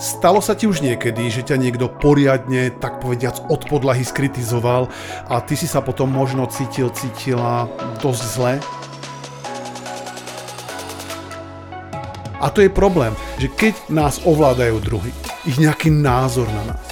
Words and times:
Stalo 0.00 0.40
sa 0.40 0.56
ti 0.56 0.64
už 0.64 0.80
niekedy, 0.80 1.28
že 1.28 1.44
ťa 1.44 1.60
niekto 1.60 1.84
poriadne, 1.84 2.72
tak 2.72 3.04
povediac, 3.04 3.44
od 3.52 3.60
podlahy 3.68 4.00
skritizoval 4.00 4.88
a 5.28 5.44
ty 5.44 5.52
si 5.52 5.68
sa 5.68 5.84
potom 5.84 6.08
možno 6.08 6.48
cítil, 6.48 6.88
cítila 6.96 7.68
dosť 8.00 8.22
zle? 8.24 8.52
A 12.40 12.48
to 12.48 12.64
je 12.64 12.72
problém, 12.72 13.12
že 13.36 13.52
keď 13.52 13.76
nás 13.92 14.16
ovládajú 14.24 14.80
druhy, 14.80 15.12
ich 15.44 15.60
nejaký 15.60 15.92
názor 15.92 16.48
na 16.48 16.72
nás. 16.72 16.86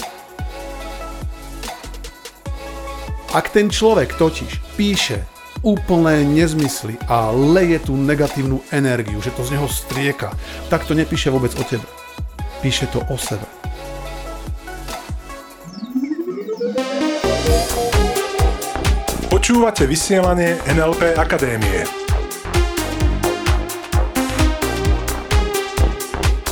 Ak 3.33 3.49
ten 3.49 3.73
človek 3.73 4.13
totiž 4.21 4.77
píše 4.77 5.25
úplné 5.65 6.21
nezmysly 6.29 7.01
a 7.09 7.33
leje 7.33 7.81
tú 7.81 7.97
negatívnu 7.97 8.61
energiu, 8.69 9.25
že 9.25 9.33
to 9.33 9.41
z 9.41 9.57
neho 9.57 9.67
strieka, 9.73 10.37
tak 10.69 10.85
to 10.85 10.93
nepíše 10.93 11.33
vôbec 11.33 11.57
o 11.57 11.65
tebe 11.65 12.00
píše 12.61 12.87
to 12.87 13.01
o 13.09 13.17
sebe. 13.19 13.49
Počúvate 19.33 19.89
vysielanie 19.89 20.61
NLP 20.69 21.17
Akadémie. 21.17 21.89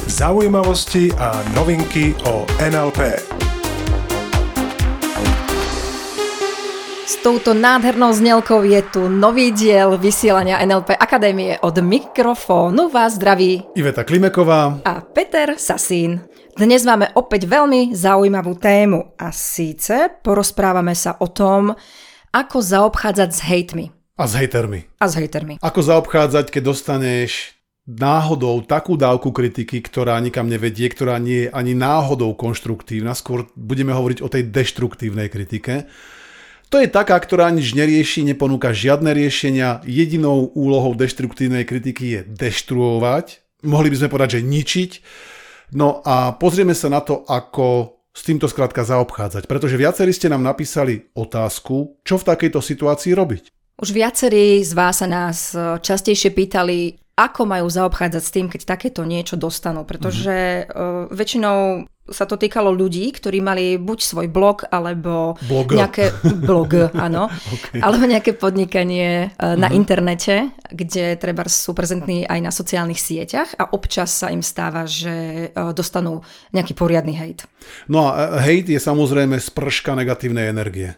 Zaujímavosti 0.08 1.12
a 1.14 1.38
novinky 1.54 2.16
o 2.26 2.48
NLP. 2.58 3.47
Touto 7.28 7.52
nádhernou 7.52 8.08
znelkou 8.08 8.64
je 8.64 8.80
tu 8.88 9.04
nový 9.04 9.52
diel 9.52 10.00
vysielania 10.00 10.64
NLP 10.64 10.96
Akadémie. 10.96 11.60
Od 11.60 11.76
mikrofónu 11.76 12.88
vás 12.88 13.20
zdraví 13.20 13.68
Iveta 13.76 14.00
Klimeková 14.00 14.80
a 14.80 15.04
Peter 15.04 15.52
Sasín. 15.60 16.24
Dnes 16.56 16.88
máme 16.88 17.12
opäť 17.12 17.44
veľmi 17.44 17.92
zaujímavú 17.92 18.56
tému 18.56 19.12
a 19.20 19.28
síce 19.28 20.08
porozprávame 20.24 20.96
sa 20.96 21.20
o 21.20 21.28
tom, 21.28 21.76
ako 22.32 22.64
zaobchádzať 22.64 23.28
s 23.28 23.40
hejtmi. 23.44 23.84
A 24.16 24.24
s 24.24 24.32
hejtermi. 24.32 24.88
A 24.96 25.04
s 25.04 25.20
hejtermi. 25.20 25.60
Ako 25.60 25.84
zaobchádzať, 25.84 26.48
keď 26.48 26.72
dostaneš 26.72 27.60
náhodou 27.84 28.64
takú 28.64 28.96
dávku 28.96 29.36
kritiky, 29.36 29.84
ktorá 29.84 30.16
nikam 30.24 30.48
nevedie, 30.48 30.88
ktorá 30.88 31.20
nie 31.20 31.44
je 31.44 31.52
ani 31.52 31.76
náhodou 31.76 32.32
konštruktívna, 32.32 33.12
skôr 33.12 33.44
budeme 33.52 33.92
hovoriť 33.92 34.24
o 34.24 34.32
tej 34.32 34.48
deštruktívnej 34.48 35.28
kritike 35.28 35.84
to 36.68 36.76
je 36.84 36.88
taká, 36.88 37.16
ktorá 37.16 37.48
nič 37.48 37.72
nerieši, 37.72 38.24
neponúka 38.28 38.76
žiadne 38.76 39.16
riešenia. 39.16 39.80
Jedinou 39.88 40.52
úlohou 40.52 40.92
deštruktívnej 40.92 41.64
kritiky 41.64 42.04
je 42.12 42.20
deštruovať. 42.28 43.40
Mohli 43.64 43.88
by 43.90 43.96
sme 43.96 44.12
povedať, 44.12 44.30
že 44.38 44.46
ničiť. 44.46 44.90
No 45.74 46.04
a 46.04 46.36
pozrieme 46.36 46.76
sa 46.76 46.92
na 46.92 47.00
to, 47.00 47.24
ako 47.24 47.98
s 48.12 48.20
týmto 48.20 48.50
skrátka 48.50 48.84
zaobchádzať. 48.84 49.48
Pretože 49.48 49.80
viacerí 49.80 50.12
ste 50.12 50.28
nám 50.28 50.44
napísali 50.44 51.08
otázku, 51.16 52.04
čo 52.04 52.20
v 52.20 52.26
takejto 52.28 52.60
situácii 52.60 53.12
robiť. 53.16 53.42
Už 53.78 53.94
viacerí 53.94 54.60
z 54.60 54.72
vás 54.74 55.00
sa 55.00 55.06
nás 55.06 55.54
častejšie 55.56 56.34
pýtali, 56.34 56.98
ako 57.14 57.46
majú 57.46 57.66
zaobchádzať 57.70 58.22
s 58.22 58.34
tým, 58.34 58.46
keď 58.50 58.60
takéto 58.74 59.06
niečo 59.06 59.38
dostanú. 59.38 59.86
Pretože 59.86 60.66
uh, 60.66 61.06
väčšinou 61.14 61.86
sa 62.10 62.24
to 62.24 62.40
týkalo 62.40 62.72
ľudí, 62.72 63.12
ktorí 63.14 63.38
mali 63.40 63.76
buď 63.76 63.98
svoj 64.00 64.28
blog, 64.28 64.68
alebo 64.68 65.36
blog. 65.44 65.72
nejaké 65.72 66.12
blog, 66.42 66.88
áno, 67.06 67.28
okay. 67.28 67.80
alebo 67.80 68.04
nejaké 68.08 68.34
podnikanie 68.36 69.32
uh, 69.36 69.54
na 69.54 69.68
uh-huh. 69.68 69.78
internete, 69.78 70.52
kde 70.68 71.16
treba 71.20 71.44
sú 71.48 71.72
prezentní 71.72 72.24
aj 72.24 72.40
na 72.42 72.52
sociálnych 72.52 73.00
sieťach 73.00 73.56
a 73.56 73.70
občas 73.72 74.12
sa 74.12 74.32
im 74.32 74.44
stáva, 74.44 74.84
že 74.84 75.48
uh, 75.52 75.72
dostanú 75.72 76.24
nejaký 76.52 76.76
poriadny 76.76 77.14
hejt. 77.16 77.48
No 77.88 78.08
a 78.08 78.40
hejt 78.42 78.68
je 78.72 78.80
samozrejme 78.80 79.36
sprška 79.40 79.96
negatívnej 79.96 80.48
energie. 80.48 80.96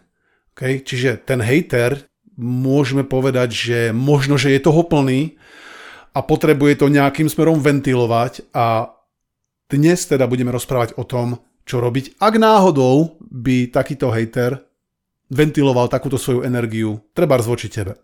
Okay? 0.54 0.82
Čiže 0.82 1.22
ten 1.22 1.42
hejter, 1.42 2.06
môžeme 2.40 3.04
povedať, 3.04 3.48
že 3.52 3.78
možno, 3.92 4.40
že 4.40 4.54
je 4.54 4.60
toho 4.62 4.86
plný, 4.86 5.40
a 6.10 6.20
potrebuje 6.26 6.82
to 6.82 6.90
nejakým 6.90 7.30
smerom 7.30 7.62
ventilovať 7.62 8.50
a 8.50 8.90
dnes 9.70 10.02
teda 10.04 10.26
budeme 10.26 10.50
rozprávať 10.50 10.98
o 10.98 11.06
tom, 11.06 11.38
čo 11.64 11.78
robiť, 11.78 12.18
ak 12.18 12.34
náhodou 12.34 13.22
by 13.30 13.70
takýto 13.70 14.10
hejter 14.10 14.58
ventiloval 15.30 15.86
takúto 15.86 16.18
svoju 16.18 16.42
energiu, 16.42 16.98
treba 17.14 17.38
voči 17.38 17.70
tebe. 17.70 17.94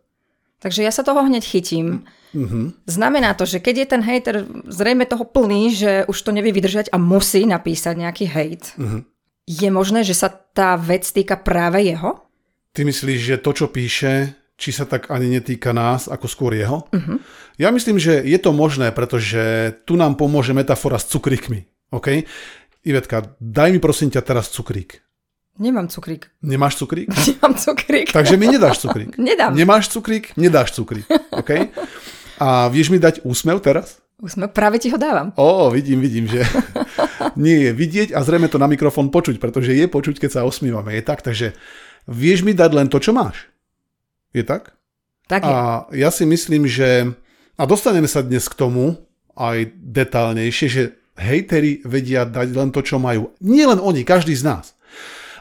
Takže 0.62 0.86
ja 0.86 0.92
sa 0.94 1.04
toho 1.04 1.20
hneď 1.20 1.44
chytím. 1.44 2.08
Mm-hmm. 2.32 2.88
Znamená 2.88 3.36
to, 3.36 3.44
že 3.44 3.60
keď 3.60 3.74
je 3.76 3.86
ten 3.86 4.02
hejter 4.02 4.36
zrejme 4.70 5.04
toho 5.04 5.26
plný, 5.28 5.74
že 5.74 5.92
už 6.08 6.16
to 6.16 6.30
nevie 6.32 6.54
vydržať 6.54 6.88
a 6.94 6.96
musí 6.96 7.44
napísať 7.44 7.94
nejaký 8.00 8.24
hejt, 8.24 8.62
mm-hmm. 8.78 9.02
je 9.44 9.68
možné, 9.68 10.00
že 10.06 10.16
sa 10.16 10.32
tá 10.32 10.78
vec 10.80 11.04
týka 11.04 11.36
práve 11.36 11.84
jeho? 11.84 12.24
Ty 12.72 12.88
myslíš, 12.88 13.20
že 13.20 13.36
to, 13.42 13.50
čo 13.52 13.66
píše, 13.68 14.32
či 14.56 14.72
sa 14.72 14.88
tak 14.88 15.12
ani 15.12 15.28
netýka 15.28 15.76
nás, 15.76 16.08
ako 16.08 16.26
skôr 16.26 16.56
jeho. 16.56 16.88
Uh-huh. 16.88 17.20
Ja 17.60 17.68
myslím, 17.68 18.00
že 18.00 18.24
je 18.24 18.38
to 18.40 18.56
možné, 18.56 18.88
pretože 18.92 19.76
tu 19.84 20.00
nám 20.00 20.16
pomôže 20.16 20.56
metafora 20.56 20.96
s 20.96 21.08
cukrikmi. 21.12 21.68
OK? 21.92 22.24
Ivetka, 22.88 23.36
daj 23.36 23.76
mi 23.76 23.80
prosím 23.80 24.08
ťa 24.08 24.24
teraz 24.24 24.48
cukrík. 24.48 25.04
Nemám 25.56 25.88
cukrík. 25.88 26.28
Nemáš 26.44 26.76
cukrík? 26.76 27.08
Nemám 27.28 27.54
cukrík. 27.56 28.12
Takže 28.12 28.36
mi 28.36 28.48
nedáš 28.48 28.84
cukrík. 28.84 29.16
Nedám. 29.20 29.56
Nemáš 29.56 29.88
cukrík? 29.88 30.36
Nedáš 30.36 30.76
cukrík. 30.76 31.08
OK? 31.32 31.72
A 32.36 32.68
vieš 32.68 32.92
mi 32.92 33.00
dať 33.00 33.24
úsmev 33.24 33.64
teraz? 33.64 34.00
Úsmev, 34.16 34.52
práve 34.52 34.80
ti 34.80 34.88
ho 34.88 34.96
dávam. 34.96 35.32
Ó, 35.36 35.68
vidím, 35.68 36.00
vidím, 36.00 36.24
že 36.28 36.44
nie 37.36 37.68
je 37.68 37.70
vidieť 37.72 38.08
a 38.16 38.24
zrejme 38.24 38.48
to 38.48 38.56
na 38.56 38.68
mikrofón 38.68 39.12
počuť, 39.12 39.36
pretože 39.36 39.76
je 39.76 39.84
počuť, 39.88 40.20
keď 40.20 40.30
sa 40.40 40.46
osmívame. 40.48 40.96
Je 40.96 41.04
tak, 41.04 41.20
takže 41.20 41.52
vieš 42.08 42.44
mi 42.44 42.56
dať 42.56 42.70
len 42.72 42.88
to, 42.88 42.96
čo 42.96 43.12
máš. 43.12 43.48
Je 44.36 44.44
tak? 44.44 44.76
Tak 45.32 45.48
je. 45.48 45.48
A 45.48 45.88
ja 45.96 46.12
si 46.12 46.28
myslím, 46.28 46.68
že... 46.68 47.16
A 47.56 47.64
dostaneme 47.64 48.04
sa 48.04 48.20
dnes 48.20 48.44
k 48.52 48.58
tomu 48.60 49.00
aj 49.32 49.72
detálnejšie, 49.80 50.68
že 50.68 50.82
hejteri 51.16 51.80
vedia 51.88 52.28
dať 52.28 52.52
len 52.52 52.68
to, 52.68 52.84
čo 52.84 53.00
majú. 53.00 53.32
Nie 53.40 53.64
len 53.64 53.80
oni, 53.80 54.04
každý 54.04 54.36
z 54.36 54.44
nás. 54.44 54.76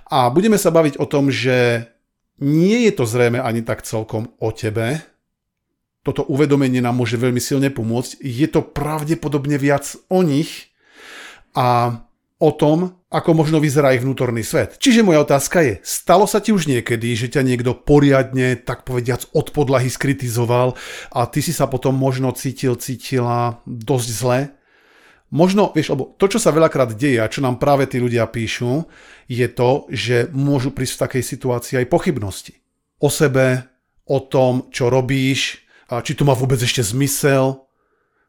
A 0.08 0.32
budeme 0.32 0.56
sa 0.56 0.72
baviť 0.72 0.96
o 0.96 1.06
tom, 1.12 1.28
že 1.28 1.92
nie 2.40 2.88
je 2.88 2.92
to 2.96 3.04
zrejme 3.04 3.40
ani 3.44 3.68
tak 3.68 3.84
celkom 3.84 4.32
o 4.40 4.50
tebe. 4.56 5.04
Toto 6.08 6.24
uvedomenie 6.24 6.80
nám 6.80 6.96
môže 6.96 7.20
veľmi 7.20 7.44
silne 7.44 7.68
pomôcť. 7.68 8.24
Je 8.24 8.48
to 8.48 8.64
pravdepodobne 8.64 9.60
viac 9.60 9.84
o 10.08 10.24
nich 10.24 10.72
a 11.52 12.00
o 12.36 12.52
tom, 12.52 13.00
ako 13.08 13.32
možno 13.32 13.64
vyzerá 13.64 13.96
ich 13.96 14.04
vnútorný 14.04 14.44
svet. 14.44 14.76
Čiže 14.76 15.08
moja 15.08 15.24
otázka 15.24 15.64
je, 15.64 15.74
stalo 15.88 16.28
sa 16.28 16.44
ti 16.44 16.52
už 16.52 16.68
niekedy, 16.68 17.16
že 17.16 17.32
ťa 17.32 17.48
niekto 17.48 17.72
poriadne, 17.72 18.60
tak 18.60 18.84
povediac, 18.84 19.32
od 19.32 19.56
podlahy 19.56 19.88
skritizoval 19.88 20.76
a 21.16 21.20
ty 21.32 21.40
si 21.40 21.56
sa 21.56 21.72
potom 21.72 21.96
možno 21.96 22.36
cítil, 22.36 22.76
cítila 22.76 23.64
dosť 23.64 24.10
zle? 24.12 24.40
Možno, 25.32 25.72
vieš, 25.72 25.96
lebo 25.96 26.12
to, 26.20 26.28
čo 26.28 26.40
sa 26.40 26.52
veľakrát 26.52 26.92
deje 26.96 27.24
a 27.24 27.32
čo 27.32 27.40
nám 27.40 27.56
práve 27.56 27.88
tí 27.88 28.04
ľudia 28.04 28.28
píšu, 28.28 28.88
je 29.32 29.48
to, 29.48 29.88
že 29.90 30.30
môžu 30.36 30.76
prísť 30.76 30.96
v 30.96 31.04
takej 31.08 31.24
situácii 31.24 31.76
aj 31.82 31.92
pochybnosti. 31.92 32.54
O 33.00 33.08
sebe, 33.08 33.64
o 34.06 34.20
tom, 34.22 34.70
čo 34.70 34.92
robíš, 34.92 35.66
a 35.90 36.04
či 36.04 36.14
to 36.14 36.28
má 36.28 36.36
vôbec 36.36 36.60
ešte 36.62 36.84
zmysel, 36.84 37.64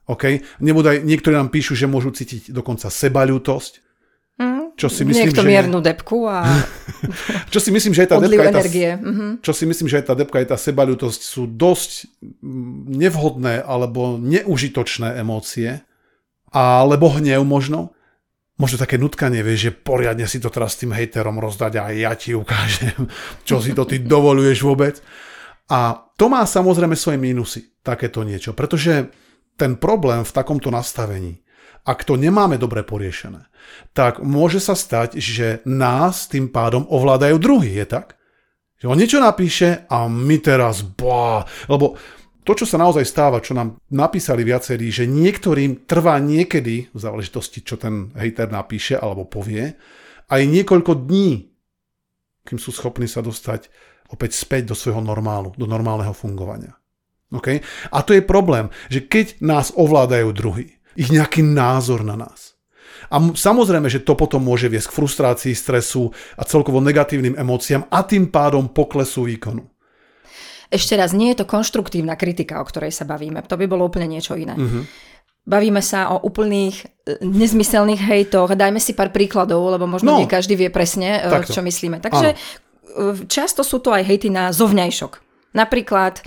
OK? 0.06 0.40
Nebodaj, 0.62 1.02
niektorí 1.02 1.34
nám 1.34 1.50
píšu, 1.50 1.74
že 1.74 1.90
môžu 1.90 2.14
cítiť 2.14 2.54
dokonca 2.54 2.86
sebaľútosť, 2.86 3.85
čo 4.76 4.92
si 4.92 5.08
myslím, 5.08 5.32
Niekto 5.32 5.40
že... 5.40 5.48
miernu 5.48 5.80
depku 5.80 6.28
a... 6.28 6.44
čo 7.52 7.58
si 7.64 7.72
myslím, 7.72 7.96
že 7.96 8.04
aj 8.04 8.10
tá 8.12 8.16
depka 8.20 8.44
je 8.44 8.52
tá... 8.52 8.54
energie. 8.60 8.90
Mhm. 8.92 9.26
Čo 9.40 9.52
si 9.56 9.64
myslím, 9.64 9.88
že 9.88 9.96
aj 10.04 10.04
tá 10.04 10.14
depka 10.14 10.36
aj 10.36 10.48
tá 10.52 10.56
sebalutosť 10.60 11.20
sú 11.24 11.48
dosť 11.48 12.12
nevhodné 12.92 13.64
alebo 13.64 14.20
neužitočné 14.20 15.16
emócie. 15.16 15.80
Alebo 16.52 17.08
hnev 17.16 17.40
možno. 17.48 17.96
Možno 18.56 18.80
také 18.80 18.96
nutkanie, 18.96 19.44
vieš, 19.44 19.68
že 19.68 19.72
poriadne 19.72 20.24
si 20.24 20.40
to 20.40 20.48
teraz 20.48 20.76
s 20.76 20.80
tým 20.84 20.92
hejterom 20.92 21.36
rozdať 21.36 21.72
a 21.76 21.92
ja 21.92 22.12
ti 22.16 22.32
ukážem, 22.32 23.08
čo 23.48 23.60
si 23.64 23.72
to 23.72 23.88
ty 23.88 24.00
dovoluješ 24.00 24.60
vôbec. 24.60 25.00
A 25.72 26.04
to 26.20 26.28
má 26.28 26.44
samozrejme 26.44 26.96
svoje 26.96 27.16
mínusy, 27.16 27.80
takéto 27.80 28.24
niečo. 28.24 28.52
Pretože 28.52 29.08
ten 29.56 29.80
problém 29.80 30.20
v 30.20 30.32
takomto 30.36 30.68
nastavení 30.68 31.40
ak 31.86 32.02
to 32.02 32.18
nemáme 32.18 32.58
dobre 32.58 32.82
poriešené, 32.82 33.46
tak 33.94 34.18
môže 34.18 34.58
sa 34.58 34.74
stať, 34.74 35.22
že 35.22 35.62
nás 35.62 36.26
tým 36.26 36.50
pádom 36.50 36.82
ovládajú 36.90 37.38
druhý, 37.38 37.78
je 37.78 37.86
tak? 37.86 38.18
Že 38.82 38.90
on 38.92 38.98
niečo 38.98 39.18
napíše 39.22 39.86
a 39.88 40.10
my 40.10 40.36
teraz, 40.42 40.82
bá, 40.84 41.46
lebo 41.70 41.96
to, 42.46 42.52
čo 42.54 42.66
sa 42.66 42.78
naozaj 42.78 43.02
stáva, 43.02 43.42
čo 43.42 43.58
nám 43.58 43.80
napísali 43.90 44.46
viacerí, 44.46 44.90
že 44.90 45.08
niektorým 45.08 45.88
trvá 45.88 46.18
niekedy, 46.22 46.90
v 46.94 46.98
záležitosti, 46.98 47.62
čo 47.66 47.74
ten 47.74 48.14
hejter 48.14 48.50
napíše 48.52 48.94
alebo 48.94 49.26
povie, 49.26 49.74
aj 50.30 50.42
niekoľko 50.46 51.06
dní, 51.06 51.50
kým 52.46 52.58
sú 52.62 52.70
schopní 52.70 53.10
sa 53.10 53.22
dostať 53.22 53.66
opäť 54.14 54.38
späť 54.38 54.70
do 54.70 54.78
svojho 54.78 55.02
normálu, 55.02 55.58
do 55.58 55.66
normálneho 55.66 56.14
fungovania. 56.14 56.78
Okay? 57.34 57.58
A 57.90 58.06
to 58.06 58.14
je 58.14 58.22
problém, 58.22 58.70
že 58.86 59.02
keď 59.02 59.42
nás 59.42 59.74
ovládajú 59.74 60.30
druhý, 60.30 60.75
ich 60.96 61.12
nejaký 61.12 61.44
názor 61.44 62.02
na 62.02 62.16
nás. 62.16 62.56
A 63.12 63.22
samozrejme, 63.22 63.86
že 63.86 64.02
to 64.02 64.18
potom 64.18 64.42
môže 64.42 64.66
viesť 64.66 64.90
k 64.90 64.96
frustrácii, 64.98 65.54
stresu 65.54 66.10
a 66.34 66.42
celkovo 66.42 66.82
negatívnym 66.82 67.38
emóciám 67.38 67.86
a 67.86 68.02
tým 68.02 68.32
pádom 68.32 68.66
poklesu 68.66 69.28
výkonu. 69.30 69.62
Ešte 70.66 70.98
raz, 70.98 71.14
nie 71.14 71.30
je 71.30 71.44
to 71.44 71.46
konštruktívna 71.46 72.18
kritika, 72.18 72.58
o 72.58 72.66
ktorej 72.66 72.90
sa 72.90 73.06
bavíme. 73.06 73.38
To 73.46 73.54
by 73.54 73.70
bolo 73.70 73.86
úplne 73.86 74.10
niečo 74.10 74.34
iné. 74.34 74.58
Uh-huh. 74.58 74.82
Bavíme 75.46 75.78
sa 75.78 76.10
o 76.10 76.26
úplných 76.26 76.82
e, 77.06 77.22
nezmyselných 77.22 78.02
hejtoch. 78.02 78.58
Dajme 78.58 78.82
si 78.82 78.98
pár 78.98 79.14
príkladov, 79.14 79.62
lebo 79.70 79.86
možno 79.86 80.10
no, 80.10 80.18
nie 80.18 80.26
každý 80.26 80.58
vie 80.58 80.74
presne, 80.74 81.22
e, 81.22 81.30
Takto. 81.30 81.54
čo 81.54 81.62
myslíme. 81.62 82.02
Takže 82.02 82.34
Áno. 82.34 83.22
E, 83.22 83.30
často 83.30 83.62
sú 83.62 83.78
to 83.78 83.94
aj 83.94 84.02
hejty 84.10 84.26
na 84.26 84.50
zovňajšok. 84.50 85.22
Napríklad 85.54 86.26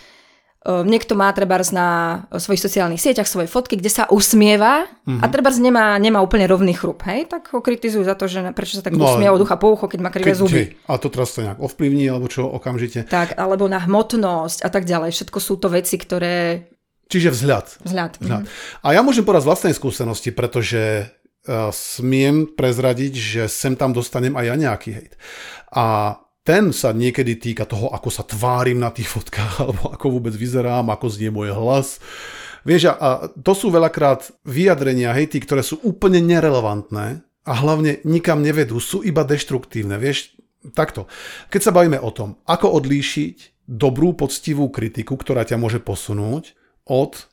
niekto 0.68 1.16
má 1.16 1.32
treba 1.32 1.56
na 1.72 1.88
svojich 2.36 2.60
sociálnych 2.60 3.00
sieťach 3.00 3.32
svoje 3.32 3.48
fotky, 3.48 3.80
kde 3.80 3.88
sa 3.88 4.04
usmieva 4.12 4.84
uh-huh. 4.84 5.24
a 5.24 5.26
mhm. 5.28 5.32
treba 5.32 5.50
nemá, 5.56 5.96
nemá 5.96 6.20
úplne 6.20 6.46
rovný 6.52 6.76
chrup, 6.76 7.08
hej? 7.08 7.32
Tak 7.32 7.56
ho 7.56 7.64
kritizujú 7.64 8.04
za 8.04 8.20
to, 8.20 8.28
že 8.28 8.44
prečo 8.52 8.80
sa 8.80 8.84
tak 8.84 9.00
no, 9.00 9.08
usmieva 9.08 9.32
od 9.32 9.42
ducha 9.42 9.56
po 9.56 9.72
ucho, 9.72 9.88
keď 9.88 10.00
má 10.04 10.12
krivé 10.12 10.36
zuby. 10.36 10.76
a 10.84 11.00
to 11.00 11.08
teraz 11.08 11.32
to 11.32 11.48
nejak 11.48 11.60
ovplyvní, 11.64 12.12
alebo 12.12 12.28
čo 12.28 12.44
okamžite. 12.44 13.08
Tak, 13.08 13.40
alebo 13.40 13.72
na 13.72 13.80
hmotnosť 13.80 14.68
a 14.68 14.70
tak 14.70 14.84
ďalej. 14.84 15.16
Všetko 15.16 15.40
sú 15.40 15.56
to 15.56 15.72
veci, 15.72 15.96
ktoré... 15.96 16.68
Čiže 17.10 17.34
vzhľad. 17.34 17.68
Vzhľad. 17.88 18.12
vzhľad. 18.20 18.44
Uh-huh. 18.46 18.84
A 18.86 18.88
ja 18.94 19.02
môžem 19.02 19.24
povedať 19.24 19.48
z 19.48 19.50
vlastnej 19.50 19.74
skúsenosti, 19.74 20.30
pretože 20.36 21.08
uh, 21.48 21.72
smiem 21.72 22.52
prezradiť, 22.52 23.14
že 23.16 23.44
sem 23.48 23.74
tam 23.80 23.96
dostanem 23.96 24.36
aj 24.36 24.46
ja 24.46 24.56
nejaký 24.60 24.90
hejt. 24.92 25.14
A 25.74 26.20
ten 26.44 26.72
sa 26.72 26.96
niekedy 26.96 27.38
týka 27.38 27.68
toho, 27.68 27.92
ako 27.92 28.10
sa 28.10 28.24
tvárim 28.26 28.80
na 28.80 28.90
tých 28.90 29.12
fotkách, 29.12 29.54
alebo 29.64 29.94
ako 29.94 30.06
vôbec 30.20 30.34
vyzerám, 30.34 30.90
ako 30.90 31.06
znie 31.12 31.30
môj 31.30 31.54
hlas. 31.54 32.02
Vieš, 32.68 32.92
a 32.92 33.32
to 33.40 33.56
sú 33.56 33.72
veľakrát 33.72 34.30
vyjadrenia, 34.44 35.16
hejty, 35.16 35.40
ktoré 35.40 35.64
sú 35.64 35.80
úplne 35.80 36.20
nerelevantné 36.20 37.24
a 37.48 37.54
hlavne 37.56 38.04
nikam 38.04 38.44
nevedú, 38.44 38.84
sú 38.84 39.00
iba 39.00 39.24
deštruktívne. 39.24 39.96
Vieš, 39.96 40.36
takto. 40.76 41.08
Keď 41.48 41.62
sa 41.64 41.72
bavíme 41.72 41.98
o 42.04 42.12
tom, 42.12 42.36
ako 42.44 42.84
odlíšiť 42.84 43.66
dobrú, 43.70 44.18
poctivú 44.18 44.68
kritiku, 44.68 45.16
ktorá 45.16 45.48
ťa 45.48 45.56
môže 45.56 45.80
posunúť 45.80 46.58
od 46.90 47.30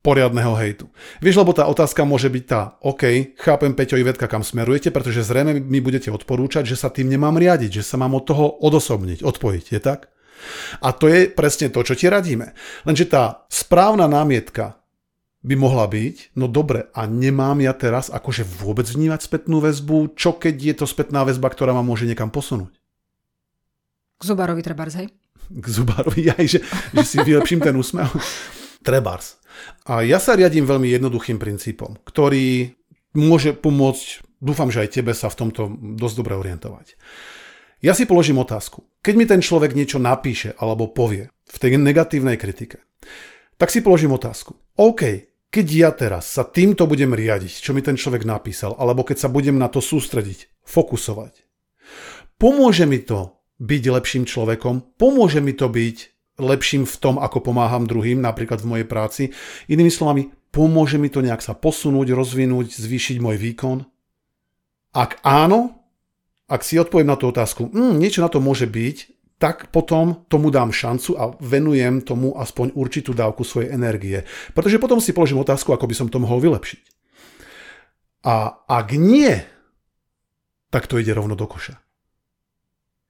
poriadného 0.00 0.56
hejtu. 0.56 0.88
Vieš, 1.20 1.44
lebo 1.44 1.52
tá 1.52 1.68
otázka 1.68 2.08
môže 2.08 2.32
byť 2.32 2.44
tá, 2.48 2.80
OK, 2.80 3.36
chápem 3.36 3.76
Peťo 3.76 4.00
Ivetka, 4.00 4.24
kam 4.24 4.40
smerujete, 4.40 4.88
pretože 4.88 5.24
zrejme 5.24 5.60
mi 5.60 5.80
budete 5.84 6.08
odporúčať, 6.08 6.64
že 6.64 6.76
sa 6.80 6.88
tým 6.88 7.12
nemám 7.12 7.36
riadiť, 7.36 7.80
že 7.80 7.84
sa 7.84 8.00
mám 8.00 8.16
od 8.16 8.24
toho 8.24 8.48
odosobniť, 8.64 9.20
odpojiť, 9.20 9.64
je 9.76 9.80
tak? 9.80 10.08
A 10.80 10.96
to 10.96 11.04
je 11.04 11.28
presne 11.28 11.68
to, 11.68 11.84
čo 11.84 11.92
ti 11.92 12.08
radíme. 12.08 12.56
Lenže 12.88 13.12
tá 13.12 13.44
správna 13.52 14.08
námietka 14.08 14.80
by 15.40 15.54
mohla 15.56 15.88
byť, 15.88 16.36
no 16.36 16.48
dobre, 16.48 16.88
a 16.92 17.08
nemám 17.08 17.60
ja 17.64 17.72
teraz 17.72 18.12
akože 18.12 18.44
vôbec 18.44 18.84
vnímať 18.88 19.20
spätnú 19.24 19.60
väzbu, 19.60 20.16
čo 20.16 20.36
keď 20.36 20.54
je 20.56 20.74
to 20.80 20.86
spätná 20.88 21.24
väzba, 21.24 21.48
ktorá 21.48 21.72
ma 21.72 21.80
môže 21.80 22.04
niekam 22.04 22.28
posunúť? 22.28 22.72
K 24.20 24.22
Zubárovi 24.24 24.60
trebárs, 24.60 25.00
hej? 25.00 25.08
K 25.48 25.66
Zubárovi, 25.66 26.28
aj, 26.36 26.44
že, 26.44 26.60
že 26.92 27.04
si 27.04 27.16
vylepším 27.24 27.64
ten 27.64 27.72
úsmev. 27.72 28.12
Trebárs. 28.84 29.39
A 29.86 30.06
ja 30.06 30.18
sa 30.22 30.36
riadím 30.38 30.64
veľmi 30.64 30.88
jednoduchým 30.90 31.36
princípom, 31.36 31.98
ktorý 32.06 32.74
môže 33.14 33.56
pomôcť, 33.56 34.22
dúfam, 34.38 34.70
že 34.70 34.86
aj 34.86 34.94
tebe 35.00 35.12
sa 35.12 35.28
v 35.28 35.38
tomto 35.46 35.70
dosť 35.98 36.16
dobre 36.16 36.34
orientovať. 36.38 36.94
Ja 37.80 37.96
si 37.96 38.04
položím 38.04 38.38
otázku. 38.40 38.84
Keď 39.00 39.14
mi 39.16 39.24
ten 39.24 39.40
človek 39.40 39.72
niečo 39.72 39.96
napíše 39.96 40.52
alebo 40.60 40.92
povie 40.92 41.32
v 41.48 41.56
tej 41.56 41.80
negatívnej 41.80 42.36
kritike, 42.36 42.84
tak 43.56 43.72
si 43.72 43.80
položím 43.80 44.12
otázku. 44.12 44.52
OK, 44.76 45.02
keď 45.50 45.66
ja 45.66 45.90
teraz 45.90 46.30
sa 46.30 46.44
týmto 46.46 46.84
budem 46.86 47.10
riadiť, 47.16 47.64
čo 47.64 47.74
mi 47.74 47.82
ten 47.82 47.98
človek 47.98 48.22
napísal, 48.22 48.76
alebo 48.78 49.02
keď 49.02 49.26
sa 49.26 49.32
budem 49.32 49.58
na 49.58 49.66
to 49.66 49.82
sústrediť, 49.82 50.62
fokusovať, 50.62 51.42
pomôže 52.38 52.84
mi 52.84 53.02
to 53.02 53.40
byť 53.58 53.82
lepším 53.90 54.24
človekom, 54.24 54.96
pomôže 54.96 55.42
mi 55.42 55.52
to 55.52 55.66
byť 55.66 56.19
lepším 56.40 56.88
v 56.88 56.96
tom, 56.96 57.14
ako 57.20 57.44
pomáham 57.44 57.84
druhým, 57.84 58.18
napríklad 58.18 58.64
v 58.64 58.70
mojej 58.76 58.86
práci. 58.88 59.22
Inými 59.68 59.92
slovami, 59.92 60.32
pomôže 60.50 60.96
mi 60.96 61.12
to 61.12 61.20
nejak 61.20 61.44
sa 61.44 61.52
posunúť, 61.52 62.16
rozvinúť, 62.16 62.74
zvýšiť 62.74 63.16
môj 63.20 63.36
výkon? 63.38 63.84
Ak 64.96 65.22
áno, 65.22 65.78
ak 66.50 66.66
si 66.66 66.80
odpoviem 66.80 67.06
na 67.06 67.14
tú 67.14 67.30
otázku, 67.30 67.70
mm, 67.70 67.94
niečo 67.94 68.24
na 68.24 68.32
to 68.32 68.42
môže 68.42 68.66
byť, 68.66 68.96
tak 69.40 69.72
potom 69.72 70.28
tomu 70.28 70.52
dám 70.52 70.68
šancu 70.68 71.16
a 71.16 71.32
venujem 71.40 72.04
tomu 72.04 72.36
aspoň 72.36 72.76
určitú 72.76 73.16
dávku 73.16 73.40
svojej 73.40 73.72
energie. 73.72 74.28
Pretože 74.52 74.76
potom 74.76 75.00
si 75.00 75.16
položím 75.16 75.40
otázku, 75.40 75.72
ako 75.72 75.88
by 75.88 75.94
som 75.96 76.08
to 76.12 76.20
mohol 76.20 76.42
vylepšiť. 76.44 76.82
A 78.28 78.52
ak 78.68 78.92
nie, 79.00 79.32
tak 80.68 80.84
to 80.84 81.00
ide 81.00 81.16
rovno 81.16 81.32
do 81.32 81.48
koša. 81.48 81.80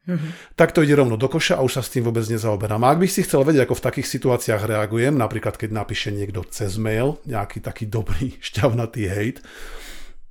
Mm-hmm. 0.08 0.56
Tak 0.56 0.72
to 0.72 0.80
ide 0.80 0.96
rovno 0.96 1.20
do 1.20 1.28
koša 1.28 1.60
a 1.60 1.64
už 1.64 1.76
sa 1.76 1.82
s 1.84 1.92
tým 1.92 2.08
vôbec 2.08 2.24
nezaoberám. 2.24 2.80
A 2.88 2.96
ak 2.96 3.04
bych 3.04 3.12
si 3.12 3.20
chcel 3.24 3.44
vedieť, 3.44 3.68
ako 3.68 3.76
v 3.76 3.84
takých 3.84 4.08
situáciách 4.08 4.62
reagujem, 4.64 5.12
napríklad 5.12 5.60
keď 5.60 5.70
napíše 5.76 6.08
niekto 6.08 6.40
cez 6.48 6.80
mail, 6.80 7.20
nejaký 7.28 7.60
taký 7.60 7.84
dobrý, 7.84 8.36
šťavnatý 8.48 9.02
hejt, 9.06 9.44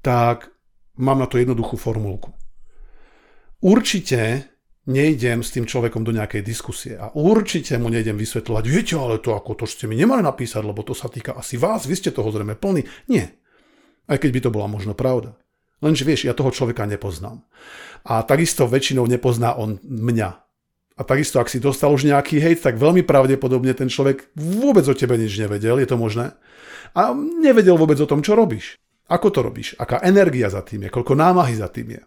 tak 0.01 0.50
mám 0.98 1.21
na 1.21 1.30
to 1.30 1.38
jednoduchú 1.38 1.77
formulku. 1.77 2.33
Určite 3.60 4.50
nejdem 4.89 5.45
s 5.45 5.54
tým 5.54 5.69
človekom 5.69 6.01
do 6.01 6.16
nejakej 6.16 6.42
diskusie 6.42 6.98
a 6.98 7.13
určite 7.13 7.77
mu 7.77 7.94
nejdem 7.94 8.18
vysvetľovať, 8.18 8.63
viete, 8.66 8.98
ale 8.98 9.21
to 9.21 9.38
ako 9.38 9.63
to 9.63 9.66
ste 9.69 9.86
mi 9.86 9.94
nemali 9.94 10.25
napísať, 10.25 10.66
lebo 10.66 10.81
to 10.81 10.98
sa 10.98 11.12
týka 11.12 11.38
asi 11.38 11.62
vás, 11.62 11.86
vy 11.86 11.94
ste 11.94 12.10
toho 12.10 12.33
zrejme 12.33 12.57
plný. 12.57 12.88
Nie. 13.06 13.38
Aj 14.10 14.18
keď 14.18 14.30
by 14.33 14.39
to 14.42 14.50
bola 14.50 14.66
možno 14.66 14.98
pravda. 14.98 15.38
Lenže 15.79 16.03
vieš, 16.03 16.27
ja 16.27 16.35
toho 16.35 16.51
človeka 16.51 16.83
nepoznám. 16.83 17.43
A 18.03 18.23
takisto 18.23 18.67
väčšinou 18.67 19.07
nepozná 19.07 19.55
on 19.55 19.79
mňa. 19.83 20.29
A 20.99 21.01
takisto, 21.07 21.39
ak 21.39 21.47
si 21.47 21.63
dostal 21.63 21.95
už 21.95 22.03
nejaký 22.03 22.43
hejt, 22.43 22.59
tak 22.59 22.75
veľmi 22.75 23.07
pravdepodobne 23.07 23.71
ten 23.71 23.87
človek 23.87 24.35
vôbec 24.35 24.83
o 24.83 24.95
tebe 24.95 25.15
nič 25.15 25.39
nevedel, 25.39 25.79
je 25.79 25.87
to 25.87 25.95
možné? 25.95 26.35
A 26.91 27.15
nevedel 27.15 27.79
vôbec 27.79 27.95
o 28.03 28.09
tom, 28.09 28.19
čo 28.19 28.35
robíš. 28.35 28.75
Ako 29.07 29.31
to 29.31 29.39
robíš? 29.39 29.79
Aká 29.79 30.03
energia 30.03 30.51
za 30.51 30.59
tým 30.61 30.85
je? 30.85 30.89
Koľko 30.91 31.15
námahy 31.15 31.55
za 31.55 31.71
tým 31.71 31.95
je? 31.95 32.01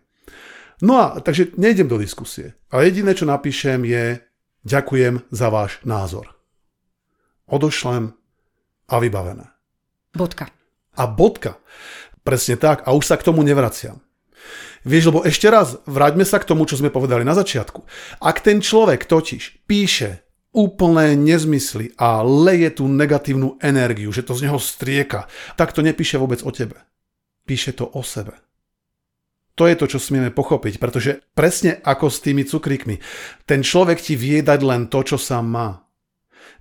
No 0.85 1.01
a 1.01 1.07
takže 1.25 1.57
nejdem 1.57 1.89
do 1.89 1.97
diskusie. 1.97 2.59
A 2.69 2.85
jediné, 2.85 3.17
čo 3.17 3.25
napíšem 3.25 3.81
je 3.89 4.21
ďakujem 4.67 5.25
za 5.33 5.49
váš 5.49 5.81
názor. 5.89 6.37
Odošlem 7.49 8.13
a 8.93 8.95
vybavené. 9.01 9.47
Bodka. 10.13 10.53
A 11.01 11.09
bodka. 11.09 11.57
Presne 12.23 12.59
tak. 12.59 12.87
A 12.87 12.95
už 12.95 13.05
sa 13.07 13.19
k 13.19 13.27
tomu 13.27 13.43
nevraciam. 13.43 14.03
Vieš, 14.83 15.15
lebo 15.15 15.23
ešte 15.23 15.47
raz, 15.47 15.79
vráťme 15.87 16.27
sa 16.27 16.43
k 16.43 16.49
tomu, 16.51 16.67
čo 16.67 16.75
sme 16.75 16.91
povedali 16.91 17.23
na 17.23 17.39
začiatku. 17.39 17.87
Ak 18.19 18.43
ten 18.43 18.59
človek 18.59 19.07
totiž 19.07 19.63
píše 19.71 20.27
úplné 20.51 21.15
nezmysly 21.15 21.95
a 21.97 22.21
leje 22.27 22.83
tú 22.83 22.91
negatívnu 22.91 23.63
energiu, 23.63 24.11
že 24.11 24.27
to 24.27 24.35
z 24.35 24.51
neho 24.51 24.59
strieka, 24.59 25.31
tak 25.55 25.71
to 25.71 25.87
nepíše 25.87 26.19
vôbec 26.19 26.43
o 26.43 26.51
tebe. 26.51 26.83
Píše 27.47 27.79
to 27.79 27.87
o 27.89 28.03
sebe. 28.03 28.35
To 29.55 29.69
je 29.69 29.77
to, 29.77 29.87
čo 29.87 29.99
smieme 30.01 30.33
pochopiť, 30.33 30.81
pretože 30.81 31.21
presne 31.37 31.77
ako 31.85 32.09
s 32.09 32.25
tými 32.25 32.43
cukrikmi, 32.43 32.99
ten 33.45 33.61
človek 33.61 34.01
ti 34.01 34.17
vie 34.17 34.41
dať 34.41 34.61
len 34.65 34.89
to, 34.89 35.05
čo 35.05 35.21
sa 35.21 35.45
má. 35.45 35.85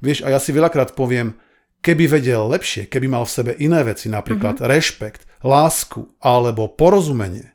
Vieš, 0.03 0.27
a 0.27 0.33
ja 0.35 0.39
si 0.43 0.51
veľakrát 0.51 0.91
poviem, 0.93 1.39
keby 1.79 2.19
vedel 2.19 2.51
lepšie, 2.51 2.91
keby 2.91 3.07
mal 3.07 3.23
v 3.23 3.33
sebe 3.33 3.51
iné 3.63 3.81
veci, 3.87 4.11
napríklad 4.11 4.59
mm-hmm. 4.59 4.71
rešpekt, 4.71 5.21
lásku 5.41 6.09
alebo 6.21 6.69
porozumenie, 6.71 7.53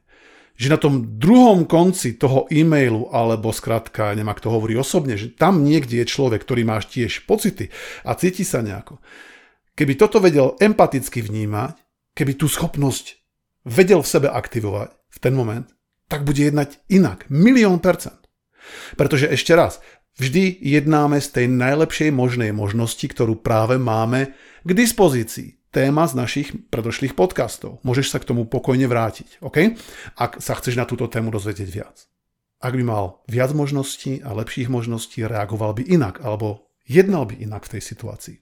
že 0.57 0.73
na 0.73 0.79
tom 0.81 1.21
druhom 1.21 1.69
konci 1.69 2.17
toho 2.17 2.49
e-mailu, 2.49 3.13
alebo 3.13 3.53
skrátka, 3.53 4.17
neviem, 4.17 4.33
ak 4.33 4.41
to 4.41 4.49
hovorí 4.49 4.75
osobne, 4.79 5.19
že 5.21 5.33
tam 5.33 5.63
niekde 5.63 6.01
je 6.03 6.07
človek, 6.09 6.43
ktorý 6.43 6.65
máš 6.65 6.89
tiež 6.91 7.29
pocity 7.29 7.69
a 8.07 8.17
cíti 8.17 8.43
sa 8.43 8.65
nejako. 8.65 8.99
Keby 9.77 9.93
toto 10.01 10.19
vedel 10.19 10.57
empaticky 10.57 11.21
vnímať, 11.21 11.77
keby 12.17 12.33
tú 12.41 12.49
schopnosť 12.49 13.21
vedel 13.69 14.01
v 14.01 14.09
sebe 14.09 14.29
aktivovať 14.33 14.91
v 14.93 15.19
ten 15.21 15.37
moment, 15.37 15.69
tak 16.09 16.25
bude 16.25 16.41
jednať 16.41 16.81
inak. 16.89 17.29
Milión 17.29 17.83
percent. 17.83 18.25
Pretože 18.97 19.31
ešte 19.31 19.53
raz, 19.55 19.79
Vždy 20.17 20.65
jednáme 20.65 21.21
z 21.21 21.29
tej 21.29 21.47
najlepšej 21.53 22.09
možnej 22.09 22.49
možnosti, 22.57 23.05
ktorú 23.05 23.37
práve 23.45 23.77
máme 23.77 24.33
k 24.65 24.71
dispozícii. 24.73 25.56
Téma 25.77 26.09
z 26.09 26.17
našich 26.17 26.49
predošlých 26.73 27.13
podcastov. 27.13 27.85
Môžeš 27.85 28.09
sa 28.09 28.17
k 28.17 28.33
tomu 28.33 28.49
pokojne 28.49 28.89
vrátiť, 28.89 29.45
OK? 29.45 29.77
Ak 30.17 30.41
sa 30.41 30.57
chceš 30.57 30.73
na 30.73 30.89
túto 30.89 31.05
tému 31.05 31.29
dozvedieť 31.29 31.69
viac. 31.69 32.09
Ak 32.65 32.73
by 32.73 32.81
mal 32.81 33.21
viac 33.29 33.53
možností 33.53 34.25
a 34.25 34.33
lepších 34.33 34.73
možností, 34.73 35.29
reagoval 35.29 35.77
by 35.77 35.85
inak, 35.85 36.25
alebo 36.25 36.73
jednal 36.89 37.29
by 37.29 37.45
inak 37.45 37.69
v 37.69 37.77
tej 37.77 37.93
situácii. 37.93 38.41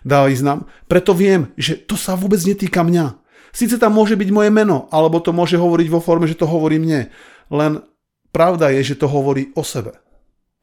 Dá 0.00 0.24
význam, 0.24 0.64
preto 0.88 1.12
viem, 1.12 1.52
že 1.60 1.76
to 1.76 1.92
sa 1.92 2.16
vôbec 2.16 2.40
netýka 2.40 2.80
mňa. 2.80 3.20
Sice 3.52 3.76
tam 3.76 3.92
môže 3.92 4.16
byť 4.16 4.32
moje 4.32 4.48
meno, 4.48 4.88
alebo 4.88 5.20
to 5.20 5.36
môže 5.36 5.60
hovoriť 5.60 5.92
vo 5.92 6.00
forme, 6.00 6.24
že 6.24 6.40
to 6.40 6.48
hovorí 6.48 6.80
mne, 6.80 7.12
len 7.52 7.84
pravda 8.32 8.72
je, 8.72 8.96
že 8.96 9.04
to 9.04 9.12
hovorí 9.12 9.52
o 9.52 9.60
sebe. 9.60 9.92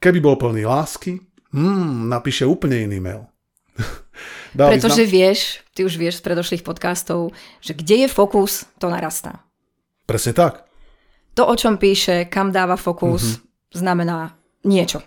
Keby 0.02 0.18
bol 0.18 0.34
plný 0.34 0.66
lásky, 0.66 1.22
hmm, 1.54 2.10
napíše 2.10 2.50
úplne 2.50 2.82
iný 2.82 2.98
mail. 2.98 3.30
Pretože 4.54 5.06
znam... 5.06 5.12
vieš, 5.12 5.38
ty 5.74 5.86
už 5.86 5.94
vieš 5.96 6.20
z 6.20 6.26
predošlých 6.26 6.66
podcastov, 6.66 7.30
že 7.62 7.76
kde 7.76 8.06
je 8.06 8.08
fokus, 8.10 8.66
to 8.82 8.90
narastá. 8.90 9.42
Presne 10.06 10.34
tak. 10.34 10.66
To, 11.38 11.46
o 11.46 11.54
čom 11.54 11.78
píše, 11.78 12.26
kam 12.26 12.50
dáva 12.50 12.74
fokus, 12.74 13.38
mm-hmm. 13.38 13.78
znamená 13.78 14.34
niečo. 14.66 15.00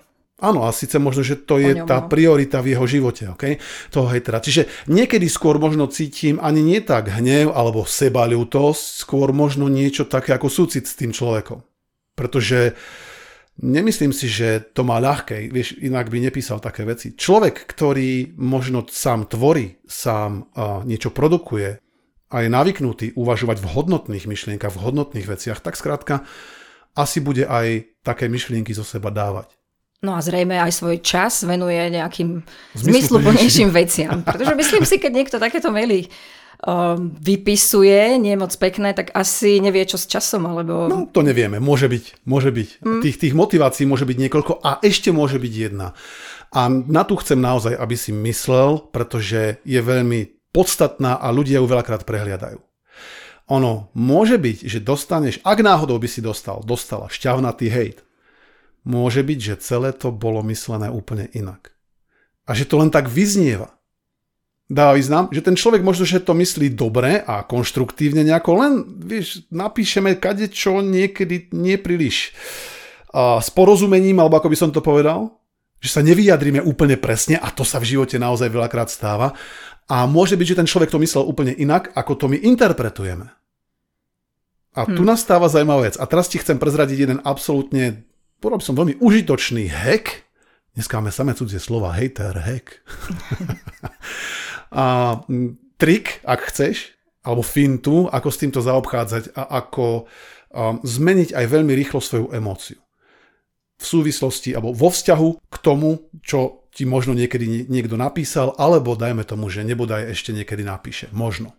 Áno, 0.43 0.67
a 0.67 0.75
síce 0.75 0.99
možno, 0.99 1.23
že 1.23 1.39
to 1.39 1.55
je 1.55 1.71
ňom, 1.71 1.87
tá 1.87 2.03
no. 2.03 2.11
priorita 2.11 2.59
v 2.59 2.75
jeho 2.75 2.83
živote, 2.83 3.31
okay? 3.31 3.63
toho 3.87 4.11
hejtera. 4.11 4.43
Čiže 4.43 4.67
niekedy 4.91 5.31
skôr 5.31 5.55
možno 5.55 5.87
cítim 5.87 6.35
ani 6.41 6.59
nie 6.59 6.83
tak 6.83 7.07
hnev 7.07 7.55
alebo 7.55 7.87
sebaľútosť, 7.87 8.83
skôr 9.07 9.31
možno 9.31 9.71
niečo 9.71 10.03
také 10.03 10.35
ako 10.35 10.51
súcit 10.51 10.83
s 10.83 10.99
tým 10.99 11.15
človekom. 11.15 11.63
Pretože 12.19 12.75
nemyslím 13.61 14.13
si, 14.15 14.31
že 14.31 14.63
to 14.73 14.81
má 14.87 14.97
ľahké, 14.97 15.51
vieš, 15.53 15.77
inak 15.77 16.09
by 16.09 16.29
nepísal 16.29 16.57
také 16.57 16.87
veci. 16.87 17.13
Človek, 17.13 17.67
ktorý 17.69 18.33
možno 18.39 18.85
sám 18.89 19.29
tvorí, 19.29 19.77
sám 19.85 20.49
uh, 20.55 20.81
niečo 20.87 21.13
produkuje, 21.13 21.83
a 22.33 22.41
je 22.41 22.49
navyknutý 22.49 23.13
uvažovať 23.13 23.61
v 23.61 23.69
hodnotných 23.77 24.25
myšlienkach, 24.25 24.73
v 24.73 24.81
hodnotných 24.89 25.29
veciach, 25.29 25.61
tak 25.61 25.77
skrátka 25.77 26.25
asi 26.97 27.21
bude 27.21 27.45
aj 27.45 27.85
také 28.01 28.25
myšlienky 28.25 28.73
zo 28.73 28.81
seba 28.81 29.13
dávať. 29.13 29.53
No 30.03 30.17
a 30.17 30.19
zrejme 30.19 30.57
aj 30.59 30.73
svoj 30.73 30.99
čas 30.99 31.45
venuje 31.45 31.79
nejakým 31.93 32.43
zmysluplnejším 32.75 33.69
veciam. 33.71 34.19
Pretože 34.25 34.51
myslím 34.57 34.83
si, 34.83 34.99
keď 34.99 35.11
niekto 35.13 35.37
takéto 35.39 35.71
maily 35.71 36.09
vypisuje, 37.19 38.15
nie 38.23 38.39
moc 38.39 38.55
pekné, 38.55 38.95
tak 38.95 39.11
asi 39.11 39.59
nevie, 39.59 39.83
čo 39.83 39.99
s 39.99 40.07
časom, 40.07 40.47
alebo... 40.47 40.87
No, 40.87 40.97
to 41.11 41.19
nevieme. 41.19 41.59
Môže 41.59 41.91
byť. 41.91 42.23
Môže 42.23 42.55
byť. 42.55 42.69
Mm. 42.79 43.01
Tých, 43.03 43.17
tých 43.19 43.33
motivácií 43.35 43.83
môže 43.83 44.07
byť 44.07 44.17
niekoľko 44.17 44.63
a 44.63 44.79
ešte 44.79 45.11
môže 45.11 45.43
byť 45.43 45.53
jedna. 45.53 45.91
A 46.53 46.71
na 46.71 47.03
tu 47.03 47.19
chcem 47.19 47.35
naozaj, 47.35 47.75
aby 47.75 47.95
si 47.99 48.15
myslel, 48.15 48.79
pretože 48.95 49.59
je 49.67 49.81
veľmi 49.81 50.53
podstatná 50.53 51.19
a 51.19 51.27
ľudia 51.33 51.59
ju 51.59 51.67
veľakrát 51.67 52.07
prehliadajú. 52.07 52.61
Ono 53.51 53.91
môže 53.91 54.39
byť, 54.39 54.63
že 54.63 54.79
dostaneš, 54.79 55.43
ak 55.43 55.59
náhodou 55.59 55.99
by 55.99 56.07
si 56.07 56.23
dostal, 56.23 56.63
dostala 56.63 57.11
šťavnatý 57.11 57.67
hejt, 57.67 57.99
môže 58.87 59.19
byť, 59.19 59.39
že 59.41 59.59
celé 59.59 59.91
to 59.91 60.15
bolo 60.15 60.39
myslené 60.47 60.87
úplne 60.87 61.27
inak. 61.35 61.75
A 62.47 62.55
že 62.55 62.63
to 62.63 62.79
len 62.79 62.87
tak 62.87 63.11
vyznieva. 63.11 63.72
Dá 64.71 64.95
význam, 64.95 65.27
že 65.29 65.43
ten 65.43 65.59
človek 65.59 65.83
možno, 65.83 66.07
že 66.07 66.23
to 66.23 66.31
myslí 66.31 66.71
dobre 66.73 67.19
a 67.19 67.43
konštruktívne 67.43 68.23
nejako, 68.23 68.51
len, 68.57 68.73
vieš, 69.03 69.43
napíšeme 69.51 70.15
kade 70.17 70.47
čo 70.47 70.79
niekedy 70.79 71.51
nepríliš 71.51 72.31
a 73.13 73.37
s 73.37 73.53
porozumením, 73.53 74.17
alebo 74.17 74.41
ako 74.41 74.49
by 74.49 74.57
som 74.57 74.69
to 74.73 74.81
povedal, 74.81 75.37
že 75.77 75.93
sa 75.93 76.01
nevyjadríme 76.01 76.65
úplne 76.65 76.97
presne 76.97 77.37
a 77.37 77.53
to 77.53 77.61
sa 77.61 77.77
v 77.77 77.93
živote 77.93 78.17
naozaj 78.17 78.49
veľakrát 78.49 78.89
stáva 78.89 79.37
a 79.85 80.09
môže 80.09 80.33
byť, 80.33 80.47
že 80.55 80.59
ten 80.63 80.67
človek 80.67 80.89
to 80.89 80.97
myslel 80.97 81.27
úplne 81.27 81.53
inak, 81.53 81.93
ako 81.93 82.17
to 82.17 82.25
my 82.31 82.41
interpretujeme. 82.41 83.29
A 84.73 84.89
tu 84.89 85.05
hmm. 85.05 85.11
nastáva 85.13 85.45
zaujímavá 85.53 85.85
vec. 85.85 86.01
A 86.01 86.09
teraz 86.09 86.25
ti 86.25 86.41
chcem 86.41 86.57
prezradiť 86.57 86.97
jeden 87.05 87.19
absolútne, 87.21 88.09
povedal 88.41 88.57
by 88.57 88.65
som, 88.65 88.73
veľmi 88.79 88.97
užitočný 88.97 89.69
hack. 89.69 90.25
Dneska 90.73 90.97
máme 90.97 91.13
samé 91.13 91.37
cudzie 91.37 91.61
slova, 91.61 91.93
hater, 91.93 92.33
hack. 92.33 92.81
a 94.73 95.21
trik, 95.77 96.19
ak 96.25 96.49
chceš, 96.49 96.97
alebo 97.23 97.45
fintu, 97.45 98.09
ako 98.11 98.29
s 98.33 98.41
týmto 98.41 98.59
zaobchádzať 98.59 99.37
a 99.37 99.63
ako 99.63 100.03
um, 100.03 100.81
zmeniť 100.83 101.31
aj 101.31 101.45
veľmi 101.47 101.71
rýchlo 101.71 102.03
svoju 102.03 102.35
emóciu. 102.35 102.79
V 103.79 103.85
súvislosti, 103.85 104.51
alebo 104.51 104.75
vo 104.75 104.91
vzťahu 104.91 105.29
k 105.47 105.55
tomu, 105.63 106.11
čo 106.19 106.67
ti 106.73 106.83
možno 106.83 107.13
niekedy 107.13 107.69
niekto 107.69 107.95
napísal, 107.95 108.57
alebo 108.57 108.97
dajme 108.97 109.23
tomu, 109.23 109.47
že 109.47 109.63
nebodaj 109.63 110.11
ešte 110.11 110.33
niekedy 110.35 110.65
napíše. 110.65 111.07
Možno. 111.13 111.55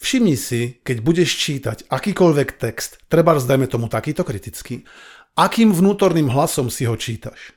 Všimni 0.00 0.34
si, 0.34 0.80
keď 0.80 0.96
budeš 1.04 1.30
čítať 1.36 1.84
akýkoľvek 1.92 2.48
text, 2.56 3.04
treba 3.12 3.36
dajme 3.36 3.68
tomu 3.68 3.86
takýto 3.92 4.24
kritický, 4.24 4.88
akým 5.36 5.70
vnútorným 5.76 6.32
hlasom 6.32 6.72
si 6.72 6.88
ho 6.88 6.96
čítaš. 6.96 7.52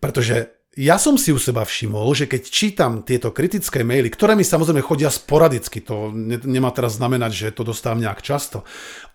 Pretože 0.00 0.57
ja 0.78 0.94
som 0.94 1.18
si 1.18 1.34
u 1.34 1.42
seba 1.42 1.66
všimol, 1.66 2.14
že 2.14 2.30
keď 2.30 2.42
čítam 2.46 2.92
tieto 3.02 3.34
kritické 3.34 3.82
maily, 3.82 4.14
ktoré 4.14 4.38
mi 4.38 4.46
samozrejme 4.46 4.78
chodia 4.78 5.10
sporadicky, 5.10 5.82
to 5.82 6.14
ne, 6.14 6.38
nemá 6.38 6.70
teraz 6.70 7.02
znamenať, 7.02 7.32
že 7.34 7.56
to 7.58 7.66
dostávam 7.66 7.98
nejak 7.98 8.22
často, 8.22 8.62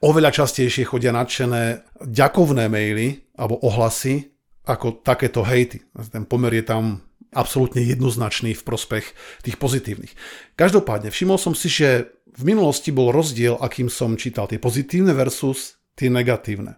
oveľa 0.03 0.43
častejšie 0.43 0.83
chodia 0.83 1.15
nadšené 1.15 1.87
ďakovné 2.03 2.67
maily 2.67 3.31
alebo 3.39 3.63
ohlasy, 3.63 4.35
ako 4.67 4.99
takéto 5.07 5.47
hejty. 5.47 5.87
Ten 6.11 6.27
pomer 6.27 6.51
je 6.59 6.67
tam 6.67 6.83
absolútne 7.31 7.79
jednoznačný 7.79 8.59
v 8.59 8.63
prospech 8.67 9.15
tých 9.47 9.55
pozitívnych. 9.55 10.13
Každopádne, 10.59 11.15
všimol 11.15 11.39
som 11.39 11.55
si, 11.55 11.71
že 11.71 12.11
v 12.35 12.43
minulosti 12.43 12.91
bol 12.91 13.15
rozdiel, 13.15 13.55
akým 13.55 13.87
som 13.87 14.19
čítal 14.19 14.51
tie 14.51 14.59
pozitívne 14.59 15.15
versus 15.15 15.79
tie 15.95 16.11
negatívne. 16.11 16.75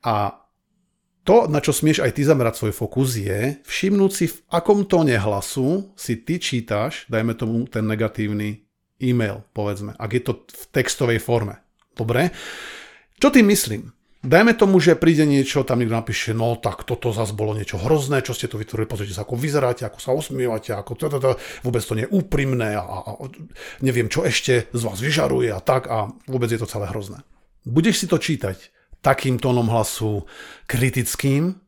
A 0.00 0.47
to, 1.28 1.44
na 1.44 1.60
čo 1.60 1.76
smieš 1.76 2.00
aj 2.00 2.16
ty 2.16 2.24
zamerať 2.24 2.56
svoj 2.56 2.72
fokus, 2.72 3.20
je 3.20 3.60
všimnúť 3.68 4.12
si, 4.16 4.32
v 4.32 4.38
akom 4.48 4.88
tóne 4.88 5.12
hlasu 5.20 5.92
si 5.92 6.16
ty 6.24 6.40
čítaš, 6.40 7.04
dajme 7.12 7.36
tomu 7.36 7.68
ten 7.68 7.84
negatívny 7.84 8.64
e-mail, 9.04 9.44
povedzme, 9.52 9.92
ak 10.00 10.10
je 10.16 10.22
to 10.24 10.32
v 10.48 10.64
textovej 10.72 11.20
forme. 11.20 11.60
Dobre? 11.92 12.32
Čo 13.20 13.28
tým 13.28 13.44
myslím? 13.44 13.92
Dajme 14.24 14.56
tomu, 14.56 14.80
že 14.80 14.96
príde 14.96 15.28
niečo, 15.28 15.68
tam 15.68 15.84
niekto 15.84 16.00
napíše, 16.00 16.32
no 16.32 16.56
tak 16.56 16.88
toto 16.88 17.12
zase 17.12 17.36
bolo 17.36 17.52
niečo 17.52 17.76
hrozné, 17.76 18.24
čo 18.24 18.32
ste 18.32 18.48
tu 18.48 18.56
vytvorili, 18.56 18.88
pozrite 18.88 19.12
sa, 19.12 19.28
ako 19.28 19.36
vyzeráte, 19.36 19.84
ako 19.84 19.98
sa 20.00 20.10
osmievate, 20.16 20.72
ako 20.72 20.96
to, 20.96 21.06
to, 21.12 21.18
to, 21.20 21.30
vôbec 21.60 21.84
to 21.84 21.92
nie 21.92 22.08
je 22.08 22.14
úprimné 22.16 22.72
a, 22.72 22.82
a, 22.82 22.98
a 23.04 23.12
neviem, 23.84 24.08
čo 24.08 24.24
ešte 24.24 24.72
z 24.72 24.80
vás 24.80 24.96
vyžaruje 24.96 25.52
a 25.52 25.60
tak 25.60 25.92
a 25.92 26.08
vôbec 26.24 26.48
je 26.48 26.58
to 26.58 26.66
celé 26.66 26.88
hrozné. 26.88 27.20
Budeš 27.68 28.00
si 28.00 28.06
to 28.08 28.16
čítať 28.16 28.77
takým 29.00 29.38
tónom 29.38 29.70
hlasu 29.70 30.26
kritickým, 30.66 31.58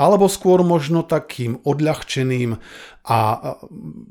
alebo 0.00 0.32
skôr 0.32 0.64
možno 0.64 1.04
takým 1.04 1.60
odľahčeným 1.60 2.56
a 3.04 3.18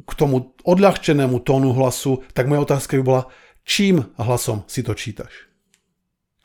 k 0.05 0.11
tomu 0.13 0.53
odľahčenému 0.61 1.41
tónu 1.41 1.73
hlasu, 1.73 2.21
tak 2.37 2.45
moja 2.45 2.61
otázka 2.61 2.93
by 3.01 3.03
bola, 3.03 3.23
čím 3.65 4.05
hlasom 4.21 4.69
si 4.69 4.85
to 4.85 4.93
čítaš? 4.93 5.49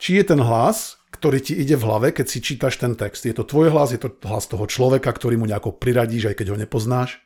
Či 0.01 0.19
je 0.19 0.23
ten 0.33 0.41
hlas, 0.41 0.97
ktorý 1.13 1.39
ti 1.39 1.53
ide 1.55 1.79
v 1.79 1.87
hlave, 1.87 2.07
keď 2.11 2.25
si 2.27 2.43
čítaš 2.43 2.81
ten 2.81 2.97
text. 2.97 3.23
Je 3.23 3.37
to 3.37 3.47
tvoj 3.47 3.71
hlas, 3.71 3.95
je 3.95 4.01
to 4.01 4.11
hlas 4.27 4.49
toho 4.49 4.67
človeka, 4.67 5.13
ktorý 5.13 5.39
mu 5.39 5.47
nejako 5.47 5.77
priradíš, 5.77 6.33
aj 6.33 6.35
keď 6.41 6.47
ho 6.51 6.57
nepoznáš. 6.59 7.23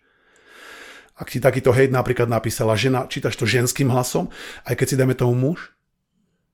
Ak 1.17 1.33
ti 1.33 1.41
takýto 1.41 1.73
hejt 1.73 1.91
napríklad 1.91 2.29
napísala 2.29 2.77
žena, 2.77 3.09
čítaš 3.09 3.35
to 3.35 3.49
ženským 3.49 3.89
hlasom, 3.91 4.29
aj 4.63 4.75
keď 4.77 4.87
si 4.87 4.95
dáme 4.95 5.15
tomu 5.17 5.35
muž. 5.35 5.73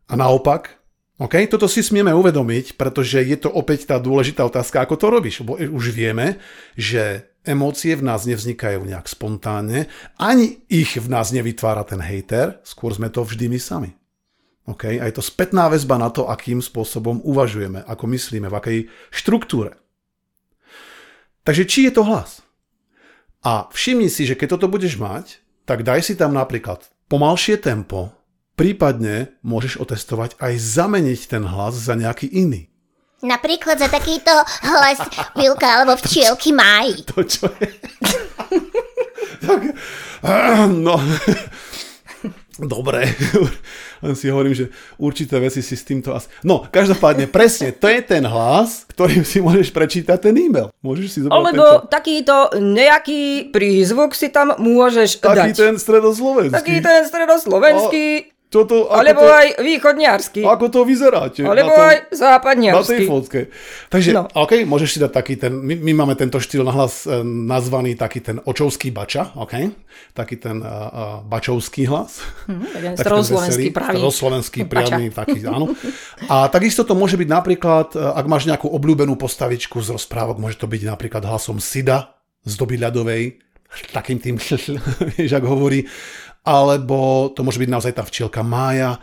A 0.10 0.16
naopak, 0.18 0.78
OK, 1.16 1.48
toto 1.48 1.72
si 1.72 1.80
smieme 1.80 2.12
uvedomiť, 2.12 2.76
pretože 2.76 3.24
je 3.24 3.40
to 3.40 3.48
opäť 3.48 3.88
tá 3.88 3.96
dôležitá 4.04 4.44
otázka, 4.44 4.84
ako 4.84 4.96
to 5.00 5.08
robíš. 5.08 5.48
Bo 5.48 5.56
už 5.56 5.96
vieme, 5.96 6.44
že 6.76 7.32
emócie 7.48 7.96
v 7.96 8.04
nás 8.04 8.28
nevznikajú 8.28 8.84
nejak 8.84 9.08
spontánne, 9.08 9.88
ani 10.20 10.60
ich 10.68 11.00
v 11.00 11.08
nás 11.08 11.32
nevytvára 11.32 11.88
ten 11.88 12.04
hejter, 12.04 12.60
skôr 12.68 12.92
sme 12.92 13.08
to 13.08 13.24
vždy 13.24 13.48
my 13.48 13.60
sami. 13.62 13.92
Okay? 14.68 15.00
A 15.00 15.08
je 15.08 15.16
to 15.16 15.24
spätná 15.24 15.72
väzba 15.72 15.96
na 15.96 16.12
to, 16.12 16.28
akým 16.28 16.60
spôsobom 16.60 17.24
uvažujeme, 17.24 17.86
ako 17.88 18.12
myslíme, 18.12 18.52
v 18.52 18.58
akej 18.60 18.80
štruktúre. 19.14 19.78
Takže 21.48 21.64
či 21.64 21.88
je 21.88 21.94
to 21.96 22.04
hlas? 22.04 22.42
A 23.46 23.70
všimni 23.70 24.10
si, 24.10 24.26
že 24.26 24.34
keď 24.34 24.58
toto 24.58 24.68
budeš 24.68 24.98
mať, 24.98 25.40
tak 25.70 25.86
daj 25.86 26.02
si 26.02 26.18
tam 26.18 26.34
napríklad 26.34 26.82
pomalšie 27.08 27.62
tempo, 27.62 28.10
prípadne 28.56 29.36
môžeš 29.44 29.80
otestovať 29.80 30.40
aj 30.40 30.54
zameniť 30.60 31.20
ten 31.28 31.44
hlas 31.44 31.76
za 31.76 31.96
nejaký 31.96 32.28
iný. 32.32 32.72
Napríklad 33.24 33.80
za 33.80 33.88
takýto 33.88 34.32
hlas 34.64 35.00
Vilka 35.36 35.68
alebo 35.68 35.96
včielky 36.04 36.52
Máji. 36.52 37.08
To 37.16 37.24
čo 37.24 37.48
je? 37.60 37.70
tak, 39.48 39.62
no, 40.86 40.96
Dobre, 42.56 43.04
len 44.00 44.16
si 44.16 44.32
hovorím, 44.32 44.56
že 44.56 44.72
určité 44.96 45.44
veci 45.44 45.60
si 45.60 45.76
s 45.76 45.84
týmto 45.84 46.16
asi... 46.16 46.32
No, 46.40 46.64
každopádne, 46.64 47.28
presne, 47.28 47.76
to 47.76 47.92
je 47.92 48.00
ten 48.00 48.24
hlas, 48.24 48.88
ktorým 48.96 49.28
si 49.28 49.44
môžeš 49.44 49.76
prečítať 49.76 50.16
ten 50.16 50.36
e-mail. 50.40 50.72
Môžeš 50.80 51.08
si 51.12 51.20
zobrať 51.20 51.36
Alebo 51.36 51.66
tento... 51.68 51.92
takýto 51.92 52.36
nejaký 52.56 53.52
prízvuk 53.52 54.16
si 54.16 54.32
tam 54.32 54.56
môžeš 54.56 55.20
Taký 55.20 55.52
dať. 55.52 55.60
ten 55.60 55.76
stredoslovenský. 55.76 56.56
Taký 56.56 56.76
ten 56.80 57.02
stredoslovenský. 57.04 58.06
Toto, 58.56 58.88
ako 58.88 58.96
Alebo 59.04 59.22
to, 59.28 59.36
aj 59.36 59.48
východňarsky. 59.60 60.42
Ako 60.48 60.72
to 60.72 60.88
vyzeráte? 60.88 61.44
Alebo 61.44 61.76
tom, 61.76 61.92
aj 61.92 61.98
západňarsky. 62.16 62.80
Na 62.80 62.88
tej 62.88 63.00
fotke. 63.04 63.40
Takže, 63.92 64.10
No. 64.16 64.32
OK, 64.32 64.64
môžeš 64.64 64.90
si 64.96 65.00
dať 65.04 65.12
taký 65.12 65.36
ten, 65.36 65.52
my, 65.52 65.76
my 65.76 65.92
máme 65.92 66.16
tento 66.16 66.40
štýl 66.40 66.64
nahlas 66.64 67.04
e, 67.04 67.20
nazvaný 67.26 68.00
taký 68.00 68.24
ten 68.24 68.40
očovský 68.40 68.96
bača, 68.96 69.36
OK? 69.36 69.76
Taký 70.16 70.40
ten 70.40 70.64
uh, 70.64 70.68
uh, 70.68 70.88
bačovský 71.28 71.88
hlas. 71.92 72.24
Ten 72.48 72.96
staroslovenský 72.96 73.76
pravý. 73.76 74.00
Staroslovenský 74.00 74.60
priamy, 74.64 75.12
taký, 75.12 75.44
áno. 75.44 75.76
A 76.32 76.48
takisto 76.48 76.88
to 76.88 76.96
môže 76.96 77.20
byť 77.20 77.28
napríklad, 77.28 77.92
ak 77.96 78.26
máš 78.28 78.48
nejakú 78.48 78.72
obľúbenú 78.72 79.20
postavičku 79.20 79.84
z 79.84 80.00
rozprávok, 80.00 80.40
môže 80.40 80.56
to 80.56 80.72
byť 80.72 80.82
napríklad 80.88 81.28
hlasom 81.28 81.60
Sida 81.60 82.16
z 82.48 82.54
doby 82.56 82.80
ľadovej, 82.80 83.44
takým 83.92 84.18
tým, 84.22 84.36
vieš, 85.16 85.32
ak 85.36 85.44
hovorí, 85.44 85.84
alebo 86.46 87.30
to 87.34 87.42
môže 87.42 87.58
byť 87.58 87.70
naozaj 87.74 87.94
tá 87.98 88.04
včielka 88.06 88.46
Mája, 88.46 89.02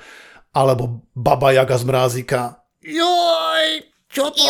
alebo 0.54 1.02
Baba 1.12 1.50
Jaga 1.50 1.74
z 1.74 1.84
mrázika. 1.84 2.40
Joj, 2.86 3.82
čo 4.12 4.30
to? 4.30 4.42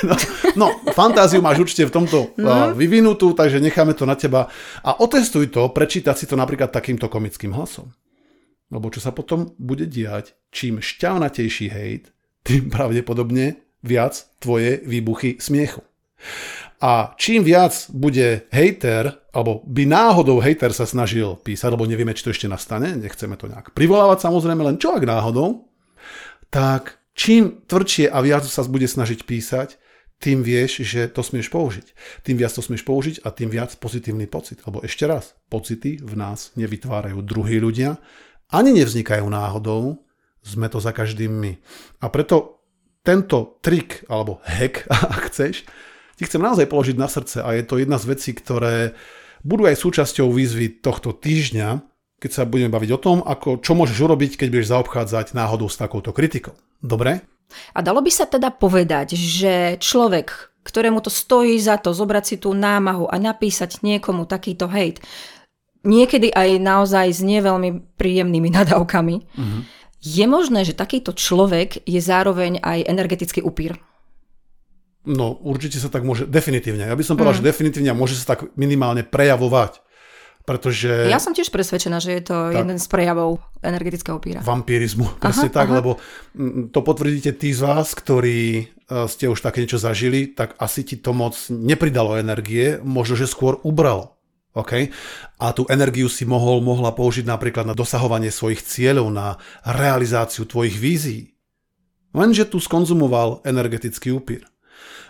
No, 0.08 0.14
no, 0.56 0.66
fantáziu 0.96 1.44
máš 1.44 1.60
určite 1.66 1.88
v 1.88 1.92
tomto 1.92 2.18
uh, 2.36 2.72
vyvinutú, 2.72 3.36
takže 3.36 3.60
necháme 3.60 3.92
to 3.92 4.08
na 4.08 4.16
teba. 4.16 4.48
A 4.80 4.96
otestuj 5.00 5.52
to, 5.52 5.68
prečítať 5.72 6.16
si 6.16 6.24
to 6.24 6.38
napríklad 6.38 6.72
takýmto 6.72 7.10
komickým 7.10 7.52
hlasom. 7.52 7.92
Lebo 8.70 8.86
čo 8.88 9.02
sa 9.02 9.10
potom 9.10 9.52
bude 9.58 9.84
diať, 9.90 10.38
čím 10.54 10.78
šťavnatejší 10.78 11.66
hejt, 11.68 12.14
tým 12.46 12.70
pravdepodobne 12.70 13.60
viac 13.82 14.28
tvoje 14.38 14.80
výbuchy 14.86 15.42
smiechu. 15.42 15.82
A 16.80 17.12
čím 17.20 17.44
viac 17.44 17.92
bude 17.92 18.48
hejter, 18.48 19.12
alebo 19.36 19.60
by 19.68 19.84
náhodou 19.84 20.40
hejter 20.40 20.72
sa 20.72 20.88
snažil 20.88 21.36
písať, 21.36 21.76
lebo 21.76 21.84
nevieme, 21.84 22.16
či 22.16 22.24
to 22.24 22.32
ešte 22.32 22.48
nastane, 22.48 22.96
nechceme 22.96 23.36
to 23.36 23.52
nejak 23.52 23.76
privolávať 23.76 24.24
samozrejme, 24.24 24.64
len 24.64 24.80
čo 24.80 24.96
ak 24.96 25.04
náhodou, 25.04 25.68
tak 26.48 26.96
čím 27.12 27.60
tvrdšie 27.68 28.08
a 28.08 28.18
viac 28.24 28.48
sa 28.48 28.64
bude 28.64 28.88
snažiť 28.88 29.28
písať, 29.28 29.76
tým 30.20 30.44
vieš, 30.44 30.84
že 30.84 31.08
to 31.08 31.24
smieš 31.24 31.48
použiť. 31.48 31.96
Tým 32.24 32.36
viac 32.36 32.52
to 32.52 32.60
smieš 32.60 32.84
použiť 32.84 33.24
a 33.24 33.32
tým 33.32 33.48
viac 33.48 33.72
pozitívny 33.80 34.28
pocit. 34.28 34.60
Lebo 34.68 34.84
ešte 34.84 35.08
raz, 35.08 35.32
pocity 35.48 35.96
v 35.96 36.12
nás 36.12 36.52
nevytvárajú 36.60 37.24
druhí 37.24 37.56
ľudia, 37.56 37.96
ani 38.52 38.76
nevznikajú 38.76 39.24
náhodou, 39.24 40.04
sme 40.44 40.68
to 40.68 40.76
za 40.76 40.92
každým 40.92 41.32
my. 41.32 41.52
A 42.04 42.12
preto 42.12 42.60
tento 43.00 43.56
trik, 43.64 44.04
alebo 44.12 44.44
hack, 44.44 44.84
ak 45.16 45.32
chceš, 45.32 45.64
ti 46.20 46.28
chcem 46.28 46.44
naozaj 46.44 46.68
položiť 46.68 47.00
na 47.00 47.08
srdce 47.08 47.40
a 47.40 47.56
je 47.56 47.64
to 47.64 47.80
jedna 47.80 47.96
z 47.96 48.12
vecí, 48.12 48.36
ktoré 48.36 48.92
budú 49.40 49.64
aj 49.64 49.80
súčasťou 49.80 50.28
výzvy 50.28 50.84
tohto 50.84 51.16
týždňa, 51.16 51.80
keď 52.20 52.30
sa 52.30 52.44
budeme 52.44 52.68
baviť 52.68 52.90
o 52.92 53.00
tom, 53.00 53.18
ako, 53.24 53.64
čo 53.64 53.72
môžeš 53.72 53.96
urobiť, 54.04 54.36
keď 54.36 54.48
budeš 54.52 54.68
zaobchádzať 54.68 55.32
náhodou 55.32 55.72
s 55.72 55.80
takouto 55.80 56.12
kritikou. 56.12 56.52
Dobre? 56.84 57.24
A 57.72 57.80
dalo 57.80 58.04
by 58.04 58.12
sa 58.12 58.28
teda 58.28 58.52
povedať, 58.52 59.16
že 59.16 59.80
človek, 59.80 60.60
ktorému 60.60 61.00
to 61.00 61.08
stojí 61.08 61.56
za 61.56 61.80
to 61.80 61.96
zobrať 61.96 62.24
si 62.28 62.36
tú 62.36 62.52
námahu 62.52 63.08
a 63.08 63.16
napísať 63.16 63.80
niekomu 63.80 64.28
takýto 64.28 64.68
hejt, 64.68 65.00
niekedy 65.80 66.28
aj 66.36 66.60
naozaj 66.60 67.08
s 67.16 67.24
neveľmi 67.24 67.96
príjemnými 67.96 68.52
nadávkami, 68.60 69.16
mm-hmm. 69.24 69.60
je 70.04 70.24
možné, 70.28 70.68
že 70.68 70.76
takýto 70.76 71.16
človek 71.16 71.80
je 71.88 72.00
zároveň 72.04 72.60
aj 72.60 72.84
energetický 72.84 73.40
upír. 73.40 73.80
No, 75.08 75.32
určite 75.40 75.80
sa 75.80 75.88
tak 75.88 76.04
môže, 76.04 76.28
definitívne. 76.28 76.84
Ja 76.84 76.96
by 76.96 77.04
som 77.04 77.16
povedal, 77.16 77.36
mm. 77.36 77.40
že 77.40 77.48
definitívne 77.48 77.96
môže 77.96 78.20
sa 78.20 78.36
tak 78.36 78.52
minimálne 78.52 79.00
prejavovať. 79.00 79.80
Pretože... 80.44 81.06
Ja 81.08 81.20
som 81.20 81.36
tiež 81.36 81.52
presvedčená, 81.52 82.00
že 82.00 82.16
je 82.16 82.22
to 82.24 82.36
tak, 82.50 82.64
jeden 82.64 82.76
z 82.80 82.86
prejavov 82.88 83.38
energetického 83.60 84.16
upíra. 84.16 84.40
Vampírizmu, 84.40 85.14
presne 85.22 85.52
aha, 85.52 85.56
tak, 85.56 85.68
aha. 85.68 85.76
lebo 85.80 85.90
mm, 86.36 86.72
to 86.72 86.80
potvrdíte 86.80 87.36
tí 87.36 87.52
z 87.52 87.60
vás, 87.64 87.92
ktorí 87.92 88.40
e, 88.58 88.62
ste 89.06 89.28
už 89.28 89.40
také 89.40 89.62
niečo 89.64 89.80
zažili, 89.80 90.32
tak 90.32 90.56
asi 90.58 90.84
ti 90.84 90.96
to 90.96 91.12
moc 91.12 91.36
nepridalo 91.48 92.16
energie, 92.16 92.80
možno, 92.80 93.20
že 93.20 93.28
skôr 93.28 93.60
ubralo. 93.64 94.20
Okay? 94.50 94.90
A 95.38 95.54
tú 95.54 95.68
energiu 95.70 96.10
si 96.10 96.26
mohol, 96.26 96.58
mohla 96.64 96.90
použiť 96.90 97.22
napríklad 97.28 97.68
na 97.68 97.76
dosahovanie 97.76 98.34
svojich 98.34 98.64
cieľov, 98.66 99.12
na 99.14 99.38
realizáciu 99.62 100.48
tvojich 100.48 100.76
vízií. 100.76 101.22
Lenže 102.10 102.50
tu 102.50 102.58
skonzumoval 102.58 103.46
energetický 103.46 104.10
upír. 104.10 104.50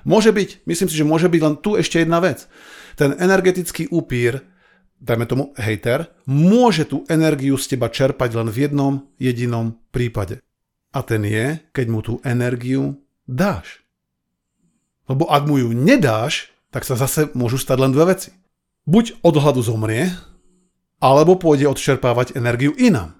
Môže 0.05 0.33
byť, 0.33 0.65
myslím 0.65 0.89
si, 0.89 0.97
že 0.97 1.09
môže 1.09 1.29
byť 1.29 1.41
len 1.41 1.55
tu 1.61 1.77
ešte 1.77 2.01
jedna 2.01 2.19
vec. 2.19 2.49
Ten 2.97 3.17
energetický 3.17 3.89
upír, 3.93 4.45
dajme 5.01 5.25
tomu 5.29 5.45
hejter, 5.57 6.09
môže 6.25 6.89
tú 6.89 7.05
energiu 7.09 7.57
z 7.61 7.77
teba 7.77 7.93
čerpať 7.93 8.37
len 8.37 8.49
v 8.49 8.69
jednom 8.69 8.93
jedinom 9.21 9.77
prípade. 9.93 10.41
A 10.91 11.07
ten 11.07 11.23
je, 11.23 11.61
keď 11.71 11.87
mu 11.87 12.01
tú 12.03 12.19
energiu 12.27 12.99
dáš. 13.29 13.85
Lebo 15.07 15.29
ak 15.31 15.47
mu 15.47 15.59
ju 15.59 15.71
nedáš, 15.71 16.51
tak 16.71 16.87
sa 16.87 16.95
zase 16.99 17.31
môžu 17.35 17.59
stať 17.59 17.79
len 17.79 17.93
dve 17.95 18.15
veci. 18.15 18.35
Buď 18.87 19.23
od 19.23 19.35
hladu 19.39 19.63
zomrie, 19.63 20.11
alebo 21.01 21.37
pôjde 21.39 21.69
odčerpávať 21.69 22.35
energiu 22.35 22.75
inám. 22.77 23.20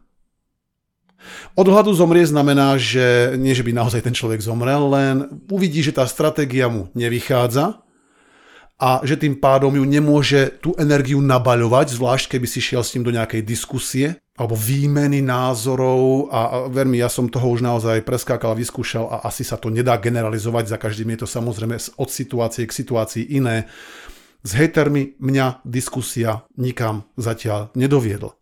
Od 1.55 1.67
hladu 1.69 1.93
zomrie 1.93 2.25
znamená, 2.25 2.79
že 2.81 3.37
nie, 3.37 3.53
že 3.53 3.67
by 3.67 3.77
naozaj 3.77 4.07
ten 4.07 4.17
človek 4.17 4.41
zomrel, 4.41 4.89
len 4.89 5.17
uvidí, 5.51 5.85
že 5.85 5.95
tá 5.95 6.07
stratégia 6.09 6.71
mu 6.71 6.89
nevychádza 6.97 7.83
a 8.81 9.05
že 9.05 9.21
tým 9.21 9.37
pádom 9.37 9.77
ju 9.77 9.85
nemôže 9.85 10.57
tú 10.65 10.73
energiu 10.81 11.21
nabaľovať, 11.21 12.01
zvlášť 12.01 12.37
keby 12.37 12.47
si 12.49 12.65
šiel 12.65 12.81
s 12.81 12.97
ním 12.97 13.05
do 13.05 13.13
nejakej 13.13 13.45
diskusie 13.45 14.17
alebo 14.41 14.57
výmeny 14.57 15.21
názorov 15.21 16.33
a, 16.33 16.65
a 16.73 16.83
ja 16.97 17.13
som 17.13 17.29
toho 17.29 17.45
už 17.53 17.61
naozaj 17.61 18.01
preskákal 18.09 18.57
vyskúšal 18.57 19.05
a 19.05 19.17
asi 19.29 19.45
sa 19.45 19.61
to 19.61 19.69
nedá 19.69 20.01
generalizovať, 20.01 20.73
za 20.73 20.79
každým 20.81 21.13
je 21.13 21.19
to 21.21 21.29
samozrejme 21.29 21.77
od 21.77 22.09
situácie 22.09 22.65
k 22.65 22.73
situácii 22.73 23.37
iné. 23.37 23.69
S 24.41 24.57
hejtermi 24.57 25.21
mňa 25.21 25.61
diskusia 25.69 26.49
nikam 26.57 27.05
zatiaľ 27.21 27.69
nedoviedla 27.77 28.40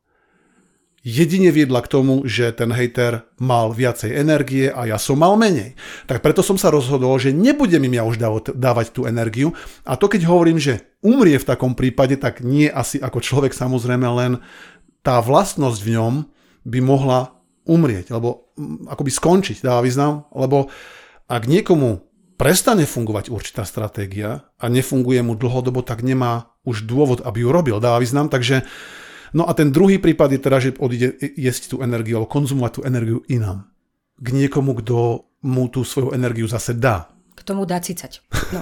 jedine 1.08 1.48
viedla 1.48 1.80
k 1.80 1.88
tomu, 1.88 2.28
že 2.28 2.52
ten 2.52 2.68
hejter 2.68 3.24
mal 3.40 3.72
viacej 3.72 4.12
energie 4.12 4.68
a 4.68 4.84
ja 4.84 5.00
som 5.00 5.16
mal 5.16 5.40
menej. 5.40 5.72
Tak 6.04 6.20
preto 6.20 6.44
som 6.44 6.60
sa 6.60 6.68
rozhodol, 6.68 7.16
že 7.16 7.32
nebudem 7.32 7.80
im 7.88 7.96
ja 7.96 8.04
už 8.04 8.20
dávať 8.52 8.86
tú 8.92 9.08
energiu. 9.08 9.56
A 9.88 9.96
to 9.96 10.12
keď 10.12 10.28
hovorím, 10.28 10.60
že 10.60 10.84
umrie 11.00 11.40
v 11.40 11.48
takom 11.48 11.72
prípade, 11.72 12.20
tak 12.20 12.44
nie 12.44 12.68
asi 12.68 13.00
ako 13.00 13.24
človek 13.24 13.56
samozrejme, 13.56 14.04
len 14.04 14.32
tá 15.00 15.24
vlastnosť 15.24 15.80
v 15.80 15.92
ňom 15.96 16.14
by 16.68 16.78
mohla 16.84 17.32
umrieť, 17.64 18.12
alebo 18.12 18.52
akoby 18.88 19.08
skončiť, 19.08 19.64
dáva 19.64 19.80
význam, 19.80 20.28
lebo 20.36 20.68
ak 21.28 21.48
niekomu 21.48 22.04
prestane 22.40 22.84
fungovať 22.84 23.28
určitá 23.32 23.64
stratégia 23.64 24.44
a 24.60 24.64
nefunguje 24.68 25.20
mu 25.24 25.36
dlhodobo, 25.36 25.84
tak 25.84 26.04
nemá 26.04 26.52
už 26.64 26.84
dôvod, 26.84 27.24
aby 27.24 27.44
ju 27.44 27.48
robil, 27.52 27.76
dáva 27.80 28.00
význam, 28.00 28.28
takže 28.28 28.64
No 29.36 29.48
a 29.48 29.52
ten 29.52 29.72
druhý 29.72 30.00
prípad 30.00 30.36
je 30.36 30.40
teda, 30.40 30.56
že 30.60 30.76
odíde 30.78 31.20
jesť 31.36 31.74
tú 31.74 31.76
energiu 31.84 32.20
alebo 32.20 32.32
konzumovať 32.32 32.72
tú 32.78 32.80
energiu 32.84 33.18
inám. 33.28 33.68
K 34.18 34.28
niekomu, 34.34 34.74
kto 34.82 35.28
mu 35.44 35.70
tú 35.70 35.86
svoju 35.86 36.14
energiu 36.16 36.50
zase 36.50 36.74
dá. 36.74 37.06
K 37.38 37.40
tomu 37.46 37.62
dá 37.68 37.78
cicať. 37.78 38.24
No. 38.50 38.60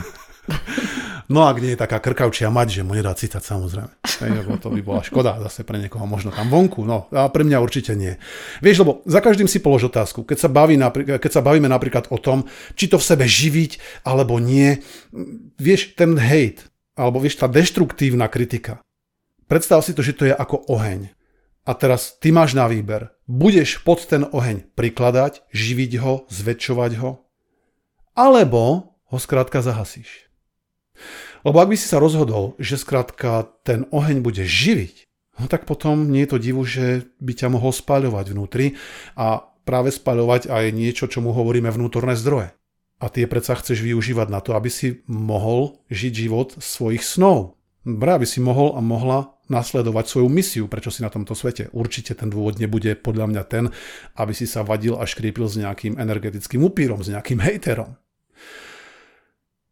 no 1.33 1.41
ak 1.49 1.57
nie 1.63 1.73
je 1.73 1.81
taká 1.81 1.99
krkavčia 2.03 2.53
mať, 2.53 2.81
že 2.81 2.83
mu 2.85 2.93
nedá 2.93 3.17
cicať 3.17 3.41
samozrejme. 3.41 3.93
lebo 4.21 4.61
to 4.61 4.69
by 4.69 4.81
bola 4.85 5.01
škoda 5.01 5.41
zase 5.49 5.65
pre 5.65 5.81
niekoho 5.81 6.05
možno 6.05 6.31
tam 6.31 6.53
vonku. 6.53 6.85
No 6.85 7.09
a 7.13 7.33
pre 7.33 7.43
mňa 7.43 7.59
určite 7.65 7.97
nie. 7.97 8.21
Vieš, 8.61 8.85
lebo 8.85 9.01
za 9.09 9.25
každým 9.25 9.49
si 9.49 9.65
polož 9.65 9.89
otázku. 9.89 10.29
Keď 10.29 10.39
sa, 10.39 10.49
baví, 10.53 10.77
keď 11.17 11.31
sa 11.33 11.41
bavíme 11.41 11.69
napríklad 11.71 12.13
o 12.13 12.19
tom, 12.21 12.45
či 12.77 12.93
to 12.93 13.01
v 13.01 13.09
sebe 13.09 13.25
živiť 13.25 14.05
alebo 14.05 14.37
nie, 14.37 14.85
vieš, 15.57 15.97
ten 15.97 16.21
hate, 16.21 16.69
alebo 16.97 17.21
vieš, 17.21 17.41
tá 17.41 17.49
deštruktívna 17.49 18.29
kritika, 18.29 18.85
Predstav 19.47 19.83
si 19.87 19.95
to, 19.95 20.03
že 20.03 20.19
to 20.19 20.27
je 20.27 20.35
ako 20.35 20.67
oheň. 20.67 21.15
A 21.67 21.75
teraz 21.75 22.15
ty 22.19 22.31
máš 22.31 22.55
na 22.55 22.71
výber. 22.71 23.11
Budeš 23.27 23.83
pod 23.83 24.07
ten 24.07 24.23
oheň 24.23 24.71
prikladať, 24.79 25.47
živiť 25.51 25.93
ho, 25.99 26.27
zväčšovať 26.31 26.93
ho, 27.03 27.27
alebo 28.15 28.95
ho 29.11 29.19
skrátka 29.19 29.63
zahasíš. 29.63 30.31
Lebo 31.43 31.63
ak 31.63 31.71
by 31.71 31.77
si 31.79 31.87
sa 31.87 32.03
rozhodol, 32.03 32.59
že 32.59 32.79
skrátka 32.79 33.51
ten 33.67 33.87
oheň 33.91 34.23
bude 34.23 34.43
živiť, 34.43 35.07
no 35.43 35.51
tak 35.51 35.67
potom 35.67 36.11
nie 36.11 36.27
je 36.27 36.31
to 36.35 36.43
divu, 36.43 36.63
že 36.63 37.07
by 37.19 37.35
ťa 37.35 37.51
mohol 37.51 37.75
spaľovať 37.75 38.27
vnútri 38.31 38.79
a 39.19 39.47
práve 39.67 39.91
spaľovať 39.91 40.47
aj 40.47 40.65
niečo, 40.71 41.11
čo 41.11 41.19
mu 41.23 41.35
hovoríme 41.35 41.71
vnútorné 41.71 42.15
zdroje. 42.15 42.55
A 42.97 43.13
tie 43.13 43.29
predsa 43.29 43.59
chceš 43.59 43.85
využívať 43.85 44.31
na 44.33 44.41
to, 44.41 44.57
aby 44.57 44.73
si 44.73 45.05
mohol 45.11 45.83
žiť 45.93 46.13
život 46.15 46.57
svojich 46.57 47.05
snov. 47.05 47.56
Aby 47.87 48.27
si 48.27 48.43
mohol 48.43 48.75
a 48.75 48.83
mohla 48.83 49.39
nasledovať 49.47 50.05
svoju 50.11 50.27
misiu, 50.27 50.65
prečo 50.67 50.91
si 50.91 51.07
na 51.07 51.11
tomto 51.11 51.39
svete. 51.39 51.71
Určite 51.71 52.19
ten 52.19 52.27
dôvod 52.27 52.59
nebude 52.59 52.99
podľa 52.99 53.31
mňa 53.31 53.43
ten, 53.47 53.65
aby 54.19 54.33
si 54.35 54.43
sa 54.43 54.67
vadil 54.67 54.99
a 54.99 55.07
škriepil 55.07 55.47
s 55.47 55.55
nejakým 55.55 55.95
energetickým 55.95 56.67
upírom, 56.67 56.99
s 56.99 57.15
nejakým 57.15 57.39
hejterom. 57.39 57.95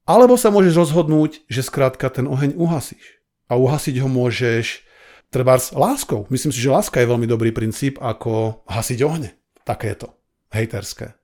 Alebo 0.07 0.39
sa 0.39 0.55
môžeš 0.55 0.79
rozhodnúť, 0.79 1.49
že 1.49 1.67
skrátka 1.67 2.07
ten 2.13 2.31
oheň 2.31 2.55
uhasíš. 2.55 3.19
A 3.51 3.59
uhasiť 3.59 3.99
ho 4.05 4.09
môžeš 4.09 4.85
trebárs 5.33 5.75
láskou. 5.75 6.31
Myslím 6.31 6.55
si, 6.55 6.63
že 6.63 6.71
láska 6.71 7.03
je 7.03 7.11
veľmi 7.11 7.27
dobrý 7.27 7.51
princíp, 7.51 7.99
ako 7.99 8.63
hasiť 8.71 8.99
ohne. 9.03 9.35
Takéto. 9.67 10.15
Hejterské. 10.55 11.24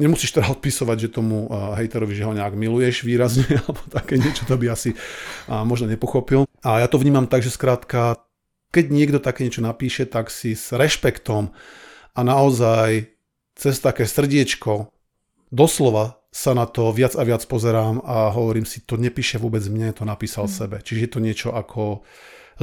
Nemusíš 0.00 0.32
teda 0.32 0.48
odpisovať, 0.52 0.96
že 1.06 1.14
tomu 1.14 1.46
hejterovi, 1.52 2.16
že 2.16 2.24
ho 2.24 2.32
nejak 2.32 2.56
miluješ 2.56 3.04
výrazne, 3.04 3.44
alebo 3.62 3.82
také 3.92 4.16
niečo, 4.16 4.48
to 4.48 4.56
by 4.56 4.72
asi 4.72 4.96
možno 5.48 5.88
nepochopil. 5.88 6.48
A 6.64 6.80
ja 6.80 6.88
to 6.88 6.96
vnímam 6.96 7.28
tak, 7.28 7.44
že 7.44 7.52
skrátka, 7.52 8.22
keď 8.72 8.84
niekto 8.88 9.18
také 9.20 9.44
niečo 9.44 9.60
napíše, 9.60 10.08
tak 10.08 10.32
si 10.32 10.56
s 10.56 10.72
rešpektom 10.72 11.52
a 12.16 12.20
naozaj 12.24 13.12
cez 13.52 13.78
také 13.78 14.08
srdiečko 14.08 14.88
doslova 15.52 16.22
sa 16.32 16.56
na 16.56 16.64
to 16.64 16.88
viac 16.96 17.12
a 17.12 17.22
viac 17.28 17.44
pozerám 17.44 18.00
a 18.00 18.32
hovorím 18.32 18.64
si, 18.64 18.80
to 18.80 18.96
nepíše 18.96 19.36
vôbec 19.36 19.60
mne, 19.68 19.92
to 19.92 20.08
napísal 20.08 20.48
mm. 20.48 20.52
sebe. 20.52 20.76
Čiže 20.80 21.00
je 21.04 21.10
to 21.12 21.20
niečo 21.20 21.48
ako 21.52 22.00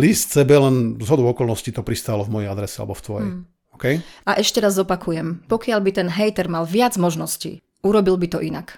list 0.02 0.34
sebe, 0.34 0.58
len 0.58 0.98
z 0.98 1.06
hodou 1.06 1.30
okolností 1.30 1.70
to 1.70 1.86
pristálo 1.86 2.26
v 2.26 2.34
mojej 2.34 2.50
adrese 2.50 2.82
alebo 2.82 2.98
v 2.98 3.06
tvojej. 3.06 3.30
Mm. 3.30 3.42
Okay? 3.80 4.04
A 4.28 4.36
ešte 4.36 4.60
raz 4.60 4.76
zopakujem, 4.76 5.48
pokiaľ 5.48 5.80
by 5.80 5.92
ten 5.96 6.08
hejter 6.12 6.52
mal 6.52 6.68
viac 6.68 7.00
možností, 7.00 7.64
urobil 7.80 8.20
by 8.20 8.28
to 8.28 8.44
inak. 8.44 8.76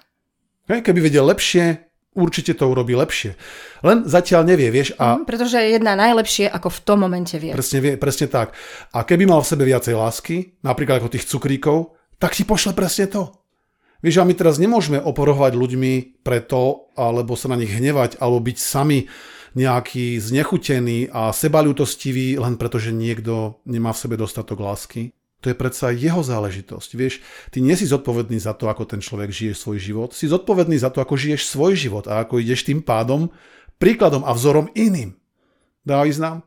Okay? 0.70 0.78
Keby 0.78 1.10
vedel 1.10 1.26
lepšie, 1.26 1.90
určite 2.14 2.54
to 2.54 2.70
urobí 2.70 2.94
lepšie. 2.94 3.34
Len 3.82 4.06
zatiaľ 4.06 4.46
nevie, 4.46 4.70
vieš, 4.70 4.94
a 5.02 5.18
Hm, 5.18 5.26
pretože 5.26 5.58
je 5.58 5.74
jedna 5.74 5.98
najlepšie, 5.98 6.46
ako 6.46 6.70
v 6.70 6.80
tom 6.86 6.98
momente 7.02 7.34
vie. 7.34 7.50
presne, 7.50 7.82
vie, 7.82 7.92
presne 7.98 8.30
tak. 8.30 8.54
A 8.94 9.02
keby 9.02 9.26
mal 9.26 9.42
v 9.42 9.50
sebe 9.50 9.66
viacej 9.66 9.98
lásky, 9.98 10.62
napríklad 10.62 11.02
ako 11.02 11.10
tých 11.10 11.26
cukríkov, 11.26 11.98
tak 12.22 12.38
ti 12.38 12.46
pošle 12.46 12.70
presne 12.70 13.10
to. 13.10 13.34
Vieš, 14.02 14.22
a 14.22 14.26
my 14.26 14.34
teraz 14.34 14.58
nemôžeme 14.58 14.98
oporovať 14.98 15.54
ľuďmi 15.54 16.22
preto, 16.26 16.90
alebo 16.98 17.38
sa 17.38 17.50
na 17.50 17.58
nich 17.58 17.70
hnevať, 17.70 18.18
alebo 18.18 18.42
byť 18.42 18.58
sami 18.58 19.06
nejaký 19.52 20.16
znechutený 20.18 21.12
a 21.12 21.32
sebaľutostivý, 21.32 22.40
len 22.40 22.56
preto, 22.56 22.80
že 22.80 22.94
niekto 22.94 23.60
nemá 23.68 23.92
v 23.92 24.02
sebe 24.02 24.16
dostatok 24.16 24.60
lásky. 24.60 25.12
To 25.42 25.50
je 25.50 25.58
predsa 25.58 25.90
jeho 25.90 26.22
záležitosť. 26.22 26.90
Vieš, 26.94 27.18
ty 27.50 27.58
nie 27.58 27.74
si 27.74 27.90
zodpovedný 27.90 28.38
za 28.38 28.54
to, 28.54 28.70
ako 28.70 28.86
ten 28.86 29.02
človek 29.02 29.34
žije 29.34 29.58
svoj 29.58 29.78
život. 29.82 30.10
Si 30.14 30.30
zodpovedný 30.30 30.78
za 30.78 30.94
to, 30.94 31.02
ako 31.02 31.18
žiješ 31.18 31.50
svoj 31.50 31.74
život 31.74 32.06
a 32.06 32.22
ako 32.22 32.38
ideš 32.38 32.62
tým 32.62 32.78
pádom 32.78 33.34
príkladom 33.82 34.22
a 34.22 34.30
vzorom 34.30 34.70
iným. 34.78 35.18
Dá 35.82 36.06
význam? 36.06 36.46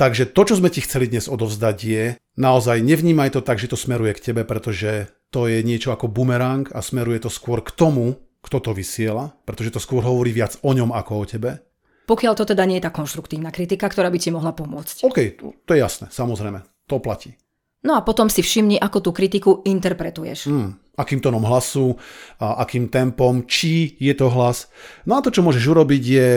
Takže 0.00 0.32
to, 0.32 0.48
čo 0.48 0.56
sme 0.56 0.72
ti 0.72 0.80
chceli 0.80 1.04
dnes 1.04 1.28
odovzdať 1.28 1.76
je, 1.84 2.04
naozaj 2.40 2.80
nevnímaj 2.80 3.36
to 3.36 3.44
tak, 3.44 3.60
že 3.60 3.68
to 3.68 3.76
smeruje 3.76 4.16
k 4.16 4.32
tebe, 4.32 4.48
pretože 4.48 5.12
to 5.28 5.44
je 5.44 5.60
niečo 5.60 5.92
ako 5.92 6.08
bumerang 6.08 6.64
a 6.72 6.80
smeruje 6.80 7.28
to 7.28 7.30
skôr 7.30 7.60
k 7.60 7.76
tomu, 7.76 8.16
kto 8.40 8.58
to 8.58 8.72
vysiela, 8.72 9.36
pretože 9.44 9.76
to 9.76 9.80
skôr 9.84 10.00
hovorí 10.00 10.32
viac 10.32 10.56
o 10.64 10.72
ňom 10.72 10.96
ako 10.96 11.12
o 11.12 11.24
tebe. 11.28 11.50
Pokiaľ 12.06 12.32
to 12.34 12.44
teda 12.44 12.66
nie 12.66 12.82
je 12.82 12.86
tá 12.86 12.92
konštruktívna 12.92 13.54
kritika, 13.54 13.86
ktorá 13.86 14.10
by 14.10 14.18
ti 14.18 14.34
mohla 14.34 14.50
pomôcť. 14.50 15.06
OK, 15.06 15.18
to, 15.38 15.54
to 15.62 15.70
je 15.74 15.80
jasné, 15.80 16.10
samozrejme, 16.10 16.62
to 16.90 16.98
platí. 16.98 17.38
No 17.82 17.98
a 17.98 18.06
potom 18.06 18.30
si 18.30 18.46
všimni, 18.46 18.78
ako 18.78 18.98
tú 19.02 19.10
kritiku 19.10 19.62
interpretuješ. 19.66 20.46
Hmm, 20.46 20.78
akým 20.94 21.18
tónom 21.18 21.42
hlasu, 21.42 21.98
a 22.38 22.62
akým 22.62 22.86
tempom, 22.86 23.42
či 23.46 23.98
je 23.98 24.14
to 24.14 24.30
hlas. 24.30 24.70
No 25.02 25.18
a 25.18 25.22
to, 25.22 25.34
čo 25.34 25.42
môžeš 25.42 25.66
urobiť, 25.66 26.02
je 26.02 26.28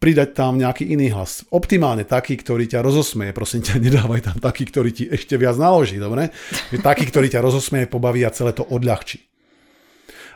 pridať 0.00 0.32
tam 0.36 0.56
nejaký 0.56 0.92
iný 0.92 1.12
hlas. 1.12 1.44
Optimálne 1.52 2.08
taký, 2.08 2.36
ktorý 2.36 2.68
ťa 2.68 2.84
rozosmeje. 2.84 3.32
Prosím 3.36 3.64
ťa, 3.64 3.80
nedávaj 3.84 4.20
tam 4.24 4.36
taký, 4.40 4.68
ktorý 4.68 4.90
ti 4.92 5.04
ešte 5.08 5.40
viac 5.40 5.56
naloží, 5.56 5.96
dobre? 5.96 6.32
Taký, 6.72 7.08
ktorý 7.08 7.32
ťa 7.32 7.44
rozosmeje, 7.44 7.88
pobaví 7.88 8.20
a 8.24 8.32
celé 8.32 8.52
to 8.52 8.68
odľahčí. 8.68 9.29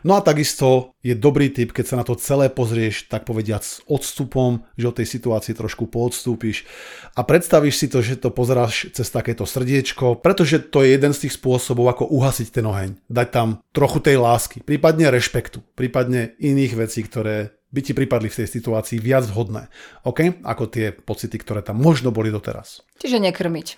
No 0.04 0.20
a 0.20 0.20
takisto 0.20 0.92
je 1.00 1.16
dobrý 1.16 1.48
tip, 1.48 1.72
keď 1.72 1.84
sa 1.88 1.96
na 1.96 2.04
to 2.04 2.12
celé 2.20 2.52
pozrieš, 2.52 3.08
tak 3.08 3.24
povediac 3.24 3.64
s 3.64 3.80
odstupom, 3.88 4.68
že 4.76 4.92
od 4.92 4.96
tej 5.00 5.08
situácii 5.08 5.56
trošku 5.56 5.88
poodstúpiš 5.88 6.68
a 7.16 7.24
predstavíš 7.24 7.74
si 7.80 7.86
to, 7.88 8.04
že 8.04 8.20
to 8.20 8.28
pozeráš 8.28 8.92
cez 8.92 9.08
takéto 9.08 9.48
srdiečko, 9.48 10.20
pretože 10.20 10.60
to 10.60 10.84
je 10.84 10.92
jeden 10.92 11.16
z 11.16 11.24
tých 11.24 11.40
spôsobov, 11.40 11.88
ako 11.88 12.12
uhasiť 12.12 12.48
ten 12.52 12.68
oheň. 12.68 13.00
Dať 13.08 13.28
tam 13.32 13.48
trochu 13.72 14.04
tej 14.04 14.20
lásky, 14.20 14.60
prípadne 14.60 15.08
rešpektu, 15.08 15.64
prípadne 15.72 16.36
iných 16.36 16.76
vecí, 16.76 17.00
ktoré 17.00 17.56
by 17.72 17.80
ti 17.80 17.96
pripadli 17.96 18.28
v 18.28 18.44
tej 18.44 18.48
situácii 18.60 19.00
viac 19.00 19.24
vhodné, 19.24 19.72
OK? 20.04 20.44
Ako 20.44 20.68
tie 20.68 20.92
pocity, 20.92 21.40
ktoré 21.40 21.64
tam 21.64 21.80
možno 21.80 22.12
boli 22.12 22.28
doteraz. 22.28 22.84
Čiže 23.00 23.24
nekrmiť. 23.24 23.68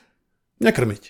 Nekrmiť. 0.59 1.03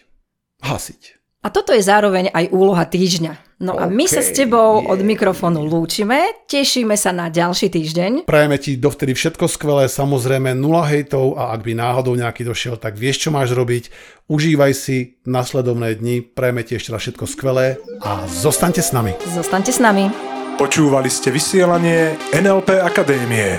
Hasiť. 0.61 1.03
A 1.41 1.49
toto 1.49 1.73
je 1.73 1.81
zároveň 1.81 2.29
aj 2.31 2.53
úloha 2.53 2.85
týždňa. 2.85 3.46
No 3.57 3.73
a 3.73 3.88
my 3.88 4.05
sa 4.05 4.21
s 4.21 4.37
tebou 4.37 4.85
yeah. 4.85 4.92
od 4.92 5.01
mikrofónu 5.01 5.64
lúčime, 5.64 6.45
tešíme 6.45 6.92
sa 6.92 7.09
na 7.09 7.33
ďalší 7.33 7.73
týždeň. 7.73 8.29
Prajeme 8.29 8.61
ti 8.61 8.77
dovtedy 8.77 9.16
všetko 9.16 9.49
skvelé, 9.49 9.88
samozrejme 9.88 10.53
nula 10.53 10.85
hejtov 10.85 11.40
a 11.40 11.57
ak 11.57 11.64
by 11.64 11.73
náhodou 11.73 12.21
nejaký 12.21 12.45
došiel, 12.45 12.77
tak 12.77 13.01
vieš, 13.01 13.25
čo 13.25 13.33
máš 13.33 13.57
robiť. 13.57 13.88
Užívaj 14.29 14.77
si 14.77 15.16
nasledovné 15.25 15.97
dni, 15.97 16.21
prajeme 16.21 16.69
ti 16.69 16.77
ešte 16.77 16.92
raz 16.92 17.09
všetko 17.09 17.25
skvelé 17.25 17.81
a 18.05 18.29
zostaňte 18.29 18.85
s 18.85 18.92
nami. 18.92 19.16
Zostaňte 19.25 19.73
s 19.73 19.81
nami. 19.81 20.12
Počúvali 20.61 21.09
ste 21.09 21.33
vysielanie 21.33 22.12
NLP 22.37 22.85
Akadémie. 22.85 23.57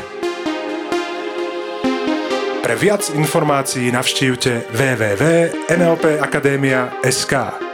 Pre 2.61 2.75
viac 2.77 3.09
informácií 3.17 3.89
navštívte 3.89 4.69
www.nlpakademia.sk. 4.77 7.66